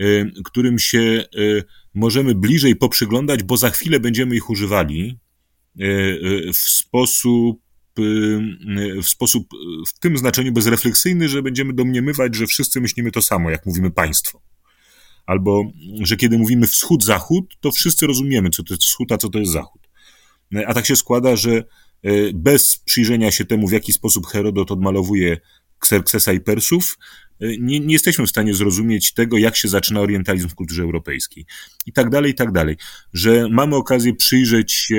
y, 0.00 0.30
którym 0.44 0.78
się 0.78 1.24
y, 1.36 1.64
możemy 1.94 2.34
bliżej 2.34 2.76
poprzyglądać, 2.76 3.42
bo 3.42 3.56
za 3.56 3.70
chwilę 3.70 4.00
będziemy 4.00 4.36
ich 4.36 4.50
używali 4.50 5.18
y, 5.80 6.50
w 6.52 6.56
sposób 6.56 7.62
w 9.02 9.08
sposób 9.08 9.48
w 9.88 9.98
tym 9.98 10.18
znaczeniu 10.18 10.52
bezrefleksyjny, 10.52 11.28
że 11.28 11.42
będziemy 11.42 11.72
domniemywać, 11.72 12.34
że 12.34 12.46
wszyscy 12.46 12.80
myślimy 12.80 13.10
to 13.10 13.22
samo, 13.22 13.50
jak 13.50 13.66
mówimy 13.66 13.90
państwo 13.90 14.51
albo 15.26 15.72
że 16.00 16.16
kiedy 16.16 16.38
mówimy 16.38 16.66
wschód-zachód, 16.66 17.56
to 17.60 17.72
wszyscy 17.72 18.06
rozumiemy, 18.06 18.50
co 18.50 18.62
to 18.62 18.74
jest 18.74 18.84
wschód, 18.84 19.12
a 19.12 19.18
co 19.18 19.28
to 19.28 19.38
jest 19.38 19.52
zachód. 19.52 19.82
A 20.66 20.74
tak 20.74 20.86
się 20.86 20.96
składa, 20.96 21.36
że 21.36 21.50
e, 21.52 21.62
bez 22.34 22.78
przyjrzenia 22.78 23.30
się 23.30 23.44
temu, 23.44 23.68
w 23.68 23.72
jaki 23.72 23.92
sposób 23.92 24.26
Herodot 24.26 24.70
odmalowuje 24.70 25.40
Xerxesa 25.82 26.32
i 26.32 26.40
Persów, 26.40 26.98
e, 27.40 27.46
nie, 27.58 27.80
nie, 27.80 27.92
jesteśmy 27.92 28.26
w 28.26 28.30
stanie 28.30 28.54
zrozumieć 28.54 29.14
tego, 29.14 29.38
jak 29.38 29.56
się 29.56 29.68
zaczyna 29.68 30.00
orientalizm 30.00 30.48
w 30.48 30.54
kulturze 30.54 30.82
europejskiej. 30.82 31.46
I 31.86 31.92
tak 31.92 32.10
dalej, 32.10 32.30
i 32.30 32.34
tak 32.34 32.52
dalej. 32.52 32.76
Że 33.12 33.48
mamy 33.50 33.76
okazję 33.76 34.14
przyjrzeć 34.14 34.72
się 34.72 34.96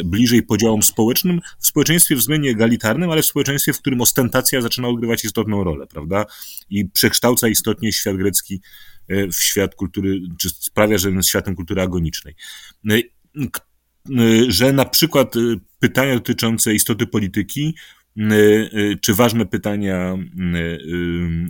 e, 0.00 0.04
bliżej 0.04 0.42
podziałom 0.42 0.82
społecznym 0.82 1.40
w 1.58 1.66
społeczeństwie 1.66 2.16
względnie 2.16 2.50
egalitarnym, 2.50 3.10
ale 3.10 3.22
w 3.22 3.26
społeczeństwie, 3.26 3.72
w 3.72 3.78
którym 3.78 4.00
ostentacja 4.00 4.60
zaczyna 4.60 4.88
odgrywać 4.88 5.24
istotną 5.24 5.64
rolę, 5.64 5.86
prawda? 5.86 6.26
I 6.70 6.88
przekształca 6.88 7.48
istotnie 7.48 7.92
świat 7.92 8.16
grecki 8.16 8.60
E, 8.60 8.93
w 9.08 9.34
świat 9.34 9.74
kultury, 9.74 10.20
czy 10.40 10.50
sprawia, 10.50 10.98
że 10.98 11.10
jest 11.10 11.28
światem 11.28 11.54
kultury 11.56 11.82
agonicznej. 11.82 12.34
E, 12.90 12.94
e, 12.94 13.00
że 14.48 14.72
na 14.72 14.84
przykład 14.84 15.34
pytania 15.78 16.14
dotyczące 16.14 16.74
istoty 16.74 17.06
polityki, 17.06 17.74
czy 19.00 19.14
ważne 19.14 19.46
pytania 19.46 20.16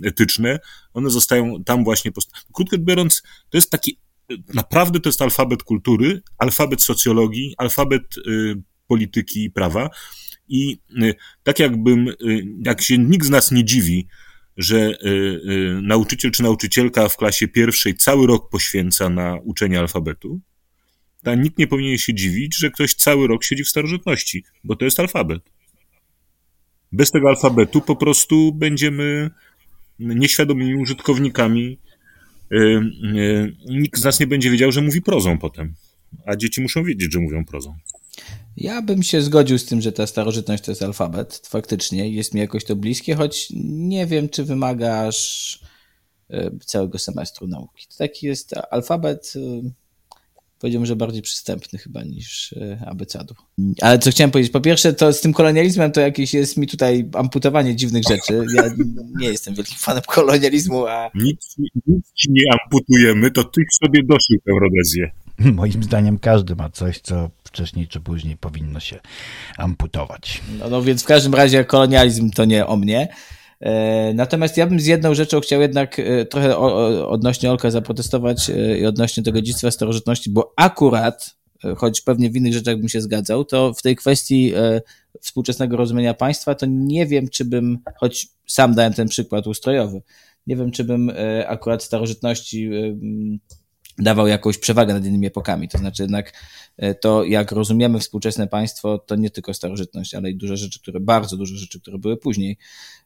etyczne, 0.03 0.59
one 0.93 1.09
zostają 1.09 1.63
tam 1.63 1.83
właśnie. 1.83 2.11
Post- 2.11 2.31
Krótko 2.53 2.77
biorąc, 2.77 3.23
to 3.49 3.57
jest 3.57 3.71
taki, 3.71 3.99
naprawdę 4.53 4.99
to 4.99 5.09
jest 5.09 5.21
alfabet 5.21 5.63
kultury, 5.63 6.21
alfabet 6.37 6.83
socjologii, 6.83 7.53
alfabet 7.57 8.15
polityki 8.87 9.43
i 9.43 9.51
prawa. 9.51 9.89
I 10.47 10.77
tak 11.43 11.59
jakbym, 11.59 12.07
jak 12.65 12.81
się 12.81 12.97
nikt 12.97 13.25
z 13.25 13.29
nas 13.29 13.51
nie 13.51 13.65
dziwi, 13.65 14.07
że 14.57 14.77
y, 14.77 15.09
y, 15.09 15.81
nauczyciel 15.81 16.31
czy 16.31 16.43
nauczycielka 16.43 17.09
w 17.09 17.17
klasie 17.17 17.47
pierwszej 17.47 17.95
cały 17.95 18.27
rok 18.27 18.49
poświęca 18.49 19.09
na 19.09 19.39
uczenie 19.43 19.79
alfabetu, 19.79 20.41
to 21.23 21.35
nikt 21.35 21.57
nie 21.57 21.67
powinien 21.67 21.97
się 21.97 22.13
dziwić, 22.13 22.57
że 22.57 22.71
ktoś 22.71 22.93
cały 22.93 23.27
rok 23.27 23.43
siedzi 23.43 23.63
w 23.63 23.69
starożytności, 23.69 24.43
bo 24.63 24.75
to 24.75 24.85
jest 24.85 24.99
alfabet. 24.99 25.41
Bez 26.91 27.11
tego 27.11 27.29
alfabetu 27.29 27.81
po 27.81 27.95
prostu 27.95 28.53
będziemy 28.53 29.29
nieświadomymi 29.99 30.75
użytkownikami. 30.75 31.79
Y, 32.51 32.81
nikt 33.69 33.99
z 33.99 34.03
nas 34.03 34.19
nie 34.19 34.27
będzie 34.27 34.51
wiedział, 34.51 34.71
że 34.71 34.81
mówi 34.81 35.01
prozą 35.01 35.37
potem, 35.37 35.73
a 36.25 36.35
dzieci 36.35 36.61
muszą 36.61 36.83
wiedzieć, 36.83 37.13
że 37.13 37.19
mówią 37.19 37.45
prozą. 37.45 37.75
Ja 38.57 38.81
bym 38.81 39.03
się 39.03 39.21
zgodził 39.21 39.57
z 39.57 39.65
tym, 39.65 39.81
że 39.81 39.91
ta 39.91 40.07
starożytność 40.07 40.63
to 40.63 40.71
jest 40.71 40.83
alfabet. 40.83 41.41
Faktycznie 41.47 42.09
jest 42.09 42.33
mi 42.33 42.39
jakoś 42.39 42.63
to 42.63 42.75
bliskie, 42.75 43.15
choć 43.15 43.47
nie 43.65 44.05
wiem, 44.05 44.29
czy 44.29 44.43
wymagasz 44.43 45.59
e, 46.29 46.51
całego 46.65 46.99
semestru 46.99 47.47
nauki. 47.47 47.87
To 47.87 47.97
taki 47.97 48.25
jest 48.27 48.53
alfabet, 48.71 49.33
e, 49.35 49.69
powiedziałbym, 50.59 50.85
że 50.85 50.95
bardziej 50.95 51.21
przystępny 51.21 51.79
chyba 51.79 52.03
niż 52.03 52.53
e, 52.53 52.83
abecadu. 52.85 53.35
Ale 53.81 53.99
co 53.99 54.11
chciałem 54.11 54.31
powiedzieć, 54.31 54.51
po 54.51 54.61
pierwsze, 54.61 54.93
to 54.93 55.13
z 55.13 55.21
tym 55.21 55.33
kolonializmem 55.33 55.91
to 55.91 56.01
jakieś 56.01 56.33
jest 56.33 56.57
mi 56.57 56.67
tutaj 56.67 57.09
amputowanie 57.13 57.75
dziwnych 57.75 58.03
rzeczy. 58.09 58.45
Ja 58.55 58.63
nie 59.19 59.27
jestem 59.27 59.55
wielkim 59.55 59.77
fanem 59.77 60.03
kolonializmu, 60.07 60.85
a... 60.85 61.11
Nic, 61.15 61.55
nic 61.87 62.13
ci 62.13 62.31
nie 62.31 62.43
amputujemy, 62.53 63.31
to 63.31 63.43
ty 63.43 63.61
sobie 63.83 64.03
doszył 64.03 64.37
tę 64.45 64.51
Rodezję. 64.61 65.11
Moim 65.59 65.83
zdaniem 65.83 66.19
każdy 66.19 66.55
ma 66.55 66.69
coś, 66.69 66.99
co 66.99 67.29
wcześniej 67.55 67.87
czy 67.87 67.99
później 67.99 68.37
powinno 68.37 68.79
się 68.79 68.99
amputować. 69.57 70.41
No, 70.59 70.69
no 70.69 70.81
więc 70.81 71.03
w 71.03 71.05
każdym 71.05 71.35
razie 71.35 71.65
kolonializm 71.65 72.29
to 72.29 72.45
nie 72.45 72.67
o 72.67 72.75
mnie. 72.75 73.07
E, 73.59 74.13
natomiast 74.13 74.57
ja 74.57 74.67
bym 74.67 74.79
z 74.79 74.85
jedną 74.85 75.13
rzeczą 75.13 75.39
chciał 75.39 75.61
jednak 75.61 75.99
e, 75.99 76.25
trochę 76.25 76.57
odnośnie 77.07 77.51
Olka 77.51 77.71
zaprotestować 77.71 78.49
e, 78.49 78.77
i 78.77 78.85
odnośnie 78.85 79.23
tego 79.23 79.41
dziedzictwa 79.41 79.71
starożytności, 79.71 80.29
bo 80.29 80.53
akurat, 80.55 81.35
choć 81.77 82.01
pewnie 82.01 82.29
w 82.29 82.35
innych 82.35 82.53
rzeczach 82.53 82.77
bym 82.77 82.89
się 82.89 83.01
zgadzał, 83.01 83.45
to 83.45 83.73
w 83.73 83.81
tej 83.81 83.95
kwestii 83.95 84.53
współczesnego 85.21 85.77
rozumienia 85.77 86.13
państwa, 86.13 86.55
to 86.55 86.65
nie 86.69 87.05
wiem, 87.05 87.29
czy 87.29 87.45
bym, 87.45 87.79
choć 87.95 88.27
sam 88.47 88.75
dałem 88.75 88.93
ten 88.93 89.07
przykład 89.07 89.47
ustrojowy, 89.47 90.01
nie 90.47 90.55
wiem, 90.55 90.71
czy 90.71 90.83
bym 90.83 91.11
akurat 91.47 91.83
starożytności 91.83 92.69
dawał 93.97 94.27
jakąś 94.27 94.57
przewagę 94.57 94.93
nad 94.93 95.05
innymi 95.05 95.27
epokami. 95.27 95.69
To 95.69 95.77
znaczy 95.77 96.03
jednak 96.03 96.33
e, 96.77 96.95
to, 96.95 97.23
jak 97.23 97.51
rozumiemy 97.51 97.99
współczesne 97.99 98.47
państwo, 98.47 98.97
to 98.97 99.15
nie 99.15 99.29
tylko 99.29 99.53
starożytność, 99.53 100.13
ale 100.13 100.29
i 100.29 100.35
duże 100.35 100.57
rzeczy, 100.57 100.79
które, 100.79 100.99
bardzo 100.99 101.37
duże 101.37 101.57
rzeczy, 101.57 101.81
które 101.81 101.97
były 101.97 102.17
później. 102.17 102.57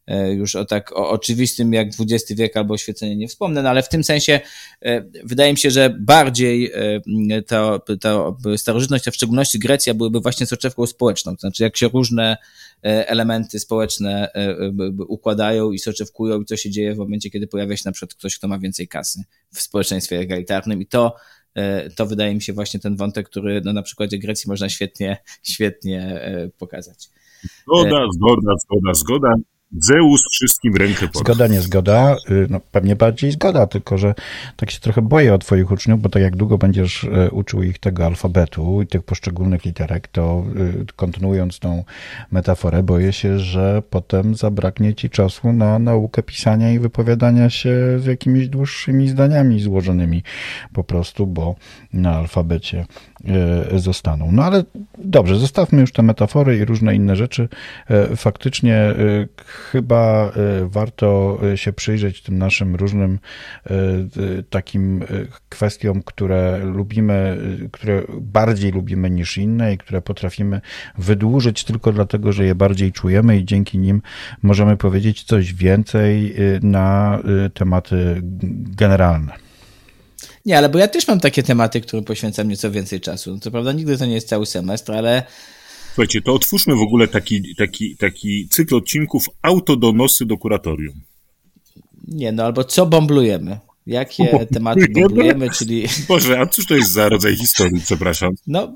E, 0.07 0.33
już 0.33 0.55
o 0.55 0.65
tak 0.65 0.91
o 0.91 1.09
oczywistym 1.09 1.73
jak 1.73 1.87
XX 1.87 2.33
wiek 2.39 2.57
albo 2.57 2.73
oświecenie 2.73 3.15
nie 3.15 3.27
wspomnę, 3.27 3.63
no 3.63 3.69
ale 3.69 3.83
w 3.83 3.89
tym 3.89 4.03
sensie 4.03 4.39
e, 4.81 5.03
wydaje 5.23 5.53
mi 5.53 5.59
się, 5.59 5.71
że 5.71 5.95
bardziej 5.99 6.71
to, 7.47 7.79
to 8.01 8.37
starożytność, 8.57 9.07
a 9.07 9.11
w 9.11 9.15
szczególności 9.15 9.59
Grecja 9.59 9.93
byłyby 9.93 10.19
właśnie 10.19 10.45
soczewką 10.45 10.85
społeczną. 10.85 11.35
To 11.35 11.39
znaczy 11.39 11.63
jak 11.63 11.77
się 11.77 11.87
różne 11.87 12.37
elementy 12.81 13.59
społeczne 13.59 14.31
układają 15.07 15.71
i 15.71 15.79
soczewkują 15.79 16.41
i 16.41 16.45
co 16.45 16.57
się 16.57 16.69
dzieje 16.69 16.95
w 16.95 16.97
momencie, 16.97 17.29
kiedy 17.29 17.47
pojawia 17.47 17.77
się 17.77 17.83
na 17.85 17.91
przykład 17.91 18.13
ktoś, 18.13 18.37
kto 18.37 18.47
ma 18.47 18.59
więcej 18.59 18.87
kasy 18.87 19.23
w 19.53 19.61
społeczeństwie 19.61 20.19
egalitarnym 20.19 20.81
i 20.81 20.85
to 20.85 21.15
e, 21.55 21.89
to 21.89 22.05
wydaje 22.05 22.35
mi 22.35 22.41
się 22.41 22.53
właśnie 22.53 22.79
ten 22.79 22.95
wątek, 22.95 23.29
który 23.29 23.61
no, 23.65 23.73
na 23.73 23.81
przykładzie 23.81 24.19
Grecji 24.19 24.47
można 24.47 24.69
świetnie, 24.69 25.17
świetnie 25.43 26.21
e, 26.21 26.49
pokazać. 26.57 27.09
Zgoda, 27.61 28.05
zgoda, 28.13 28.51
zgoda, 28.63 28.93
zgoda. 28.93 29.33
Zeus 29.71 30.23
wszystkim 30.31 30.75
rękę 30.75 31.07
podał. 31.07 31.23
Zgoda, 31.23 31.47
nie 31.47 31.61
zgoda. 31.61 32.15
Y, 32.29 32.47
no, 32.49 32.59
pewnie 32.71 32.95
bardziej 32.95 33.31
zgoda, 33.31 33.67
tylko 33.67 33.97
że 33.97 34.13
tak 34.55 34.71
się 34.71 34.79
trochę 34.79 35.01
boję 35.01 35.33
o 35.33 35.37
twoich 35.37 35.71
uczniów, 35.71 36.01
bo 36.01 36.09
tak 36.09 36.21
jak 36.21 36.35
długo 36.35 36.57
będziesz 36.57 37.03
y, 37.03 37.31
uczył 37.31 37.63
ich 37.63 37.79
tego 37.79 38.05
alfabetu 38.05 38.81
i 38.81 38.87
tych 38.87 39.03
poszczególnych 39.03 39.65
literek, 39.65 40.07
to 40.07 40.43
y, 40.55 40.85
kontynuując 40.95 41.59
tą 41.59 41.83
metaforę, 42.31 42.83
boję 42.83 43.13
się, 43.13 43.39
że 43.39 43.83
potem 43.89 44.35
zabraknie 44.35 44.93
ci 44.93 45.09
czasu 45.09 45.53
na 45.53 45.79
naukę 45.79 46.23
pisania 46.23 46.71
i 46.71 46.79
wypowiadania 46.79 47.49
się 47.49 47.99
z 47.99 48.05
jakimiś 48.05 48.49
dłuższymi 48.49 49.07
zdaniami 49.07 49.59
złożonymi 49.59 50.23
po 50.73 50.83
prostu, 50.83 51.27
bo 51.27 51.55
na 51.93 52.15
alfabecie 52.15 52.85
zostaną. 53.75 54.31
No 54.31 54.43
ale 54.43 54.63
dobrze, 54.97 55.35
zostawmy 55.35 55.81
już 55.81 55.91
te 55.91 56.01
metafory 56.01 56.57
i 56.57 56.65
różne 56.65 56.95
inne 56.95 57.15
rzeczy. 57.15 57.49
Faktycznie 58.15 58.95
chyba 59.71 60.31
e, 60.35 60.65
warto 60.65 61.39
e, 61.53 61.57
się 61.57 61.73
przyjrzeć 61.73 62.21
tym 62.21 62.37
naszym 62.37 62.75
różnym 62.75 63.19
e, 63.65 63.73
takim 64.49 65.03
kwestiom, 65.49 66.03
które 66.03 66.59
lubimy, 66.63 67.37
które 67.71 68.03
bardziej 68.21 68.71
lubimy 68.71 69.09
niż 69.09 69.37
inne 69.37 69.73
i 69.73 69.77
które 69.77 70.01
potrafimy 70.01 70.61
wydłużyć 70.97 71.63
tylko 71.63 71.91
dlatego, 71.91 72.31
że 72.31 72.45
je 72.45 72.55
bardziej 72.55 72.91
czujemy 72.91 73.37
i 73.37 73.45
dzięki 73.45 73.77
nim 73.77 74.01
możemy 74.41 74.77
powiedzieć 74.77 75.23
coś 75.23 75.53
więcej 75.53 76.35
na 76.61 77.19
tematy 77.53 78.21
generalne. 78.79 79.33
Nie, 80.45 80.57
ale 80.57 80.69
bo 80.69 80.79
ja 80.79 80.87
też 80.87 81.07
mam 81.07 81.19
takie 81.19 81.43
tematy, 81.43 81.81
którym 81.81 82.05
poświęcam 82.05 82.47
nieco 82.47 82.71
więcej 82.71 83.01
czasu. 83.01 83.39
Co 83.39 83.51
prawda 83.51 83.71
nigdy 83.71 83.97
to 83.97 84.05
nie 84.05 84.13
jest 84.13 84.27
cały 84.27 84.45
semestr, 84.45 84.91
ale 84.91 85.23
Słuchajcie, 85.93 86.21
to 86.21 86.33
otwórzmy 86.33 86.75
w 86.75 86.81
ogóle 86.81 87.07
taki, 87.07 87.55
taki, 87.55 87.97
taki 87.97 88.47
cykl 88.49 88.75
odcinków 88.75 89.25
autodonosy 89.41 90.25
do 90.25 90.37
kuratorium. 90.37 91.01
Nie, 92.07 92.31
no 92.31 92.43
albo 92.45 92.63
co 92.63 92.85
bomblujemy? 92.85 93.59
Jakie 93.87 94.47
tematy 94.53 94.87
bomblujemy, 94.89 95.49
czyli... 95.49 95.85
Boże, 96.07 96.39
a 96.39 96.45
cóż 96.45 96.67
to 96.67 96.75
jest 96.75 96.91
za 96.91 97.09
rodzaj 97.09 97.35
historii, 97.35 97.81
przepraszam? 97.81 98.31
No, 98.47 98.73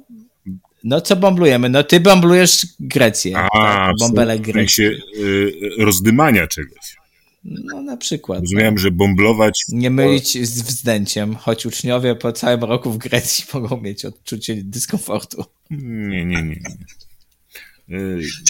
no 0.84 1.02
co 1.02 1.16
bomblujemy? 1.16 1.70
No 1.70 1.84
ty 1.84 2.00
bomblujesz 2.00 2.68
Grecję. 2.80 3.38
A, 3.38 3.50
tak? 3.50 3.96
Bąbelek 4.00 4.48
w 4.48 4.52
sensie 4.52 4.92
y, 5.18 5.52
rozdymania 5.80 6.48
czegoś. 6.48 6.96
No 7.44 7.82
na 7.82 7.98
przykład. 7.98 8.40
Rozumiałem, 8.40 8.78
że 8.78 8.92
bomblować... 8.92 9.64
Nie 9.70 9.90
mylić 9.90 10.48
z 10.48 10.62
wzdęciem, 10.62 11.36
choć 11.36 11.66
uczniowie 11.66 12.16
po 12.16 12.32
całym 12.32 12.64
roku 12.64 12.92
w 12.92 12.98
Grecji 12.98 13.46
mogą 13.54 13.82
mieć 13.82 14.06
odczucie 14.06 14.56
dyskomfortu. 14.64 15.46
Nie, 15.72 16.26
nie, 16.26 16.44
nie. 16.44 16.56
Y, 16.56 17.03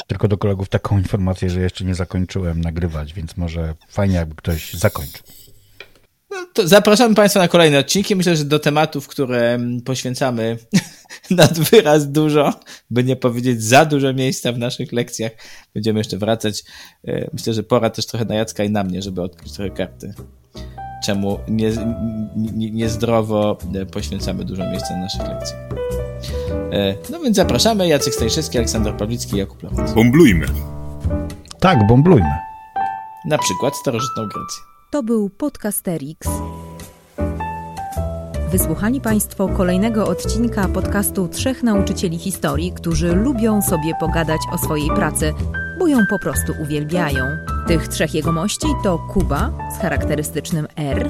Tylko 0.08 0.28
do 0.28 0.38
kolegów 0.38 0.69
taką 0.69 0.98
informację, 0.98 1.50
że 1.50 1.62
jeszcze 1.62 1.86
nie 1.86 1.96
zakończyłem 1.96 2.62
nagrywać, 2.62 3.13
więc 3.13 3.38
może 3.38 3.76
fajnie, 3.89 4.15
jakby 4.15 4.36
ktoś 4.36 4.74
zakończył. 4.74 5.24
No 6.58 6.67
zapraszamy 6.67 7.15
Państwa 7.15 7.39
na 7.39 7.48
kolejne 7.48 7.80
odcinki. 7.80 8.15
Myślę, 8.15 8.36
że 8.36 8.46
do 8.46 8.60
tematów, 8.60 9.08
które 9.08 9.60
poświęcamy 9.86 10.58
nad 11.30 11.60
wyraz 11.60 12.12
dużo, 12.12 12.54
by 12.89 13.04
nie 13.04 13.15
powiedzieć 13.15 13.63
za 13.63 13.86
dużo 13.86 14.13
miejsca 14.13 14.52
w 14.52 14.58
naszych 14.58 14.91
lekcjach, 14.91 15.32
będziemy 15.74 16.00
jeszcze 16.00 16.17
wracać. 16.17 16.63
E, 17.08 17.30
myślę, 17.34 17.54
że 17.54 17.63
pora 17.63 17.89
też 17.89 18.06
trochę 18.06 18.26
na 18.26 18.36
Jacka 18.36 18.63
i 18.63 18.69
na 18.69 18.84
mnie, 18.84 19.02
żeby 19.02 19.22
odkryć 19.22 19.54
trochę 19.54 19.72
karty. 19.72 20.13
Czemu 21.06 21.39
niezdrowo 22.72 23.58
nie, 23.72 23.80
nie 23.80 23.86
poświęcamy 23.86 24.46
dużo 24.46 24.69
miejsca 24.69 24.96
na 24.96 25.02
naszych 25.02 25.22
lekcjach. 25.22 25.83
E, 26.72 26.96
no 27.10 27.20
więc 27.20 27.36
zapraszamy. 27.36 27.88
Jacek 27.88 28.16
Stajszewski, 28.16 28.58
Aleksander 28.58 28.98
Pawlicki, 28.98 29.38
Jakub 29.38 29.63
Lewandowski. 29.63 29.96
Bomblujmy. 29.96 30.46
Tak, 31.60 31.88
bomblujmy. 31.88 32.34
Na 33.26 33.38
przykład 33.38 33.76
starożytną 33.76 34.24
Grecję. 34.24 34.63
To 34.92 35.04
był 35.04 35.30
Podcasterix. 35.30 36.30
Wysłuchali 38.52 39.02
Państwo 39.02 39.48
kolejnego 39.48 40.08
odcinka 40.08 40.68
podcastu 40.68 41.28
Trzech 41.28 41.63
Nauczycieli 41.63 42.18
Historii, 42.18 42.72
którzy 42.72 43.16
lubią 43.16 43.62
sobie 43.62 43.94
pogadać 44.00 44.42
o 44.52 44.58
swojej 44.58 44.89
pracy, 44.89 45.34
bo 45.80 45.88
ją 45.88 45.98
po 46.10 46.20
prostu 46.20 46.54
uwielbiają. 46.62 47.26
Tych 47.68 47.88
trzech 47.88 48.13
jegomości 48.13 48.68
to 48.84 49.00
Kuba 49.13 49.52
z 49.78 49.82
charakterystycznym 49.82 50.68
R, 50.76 51.10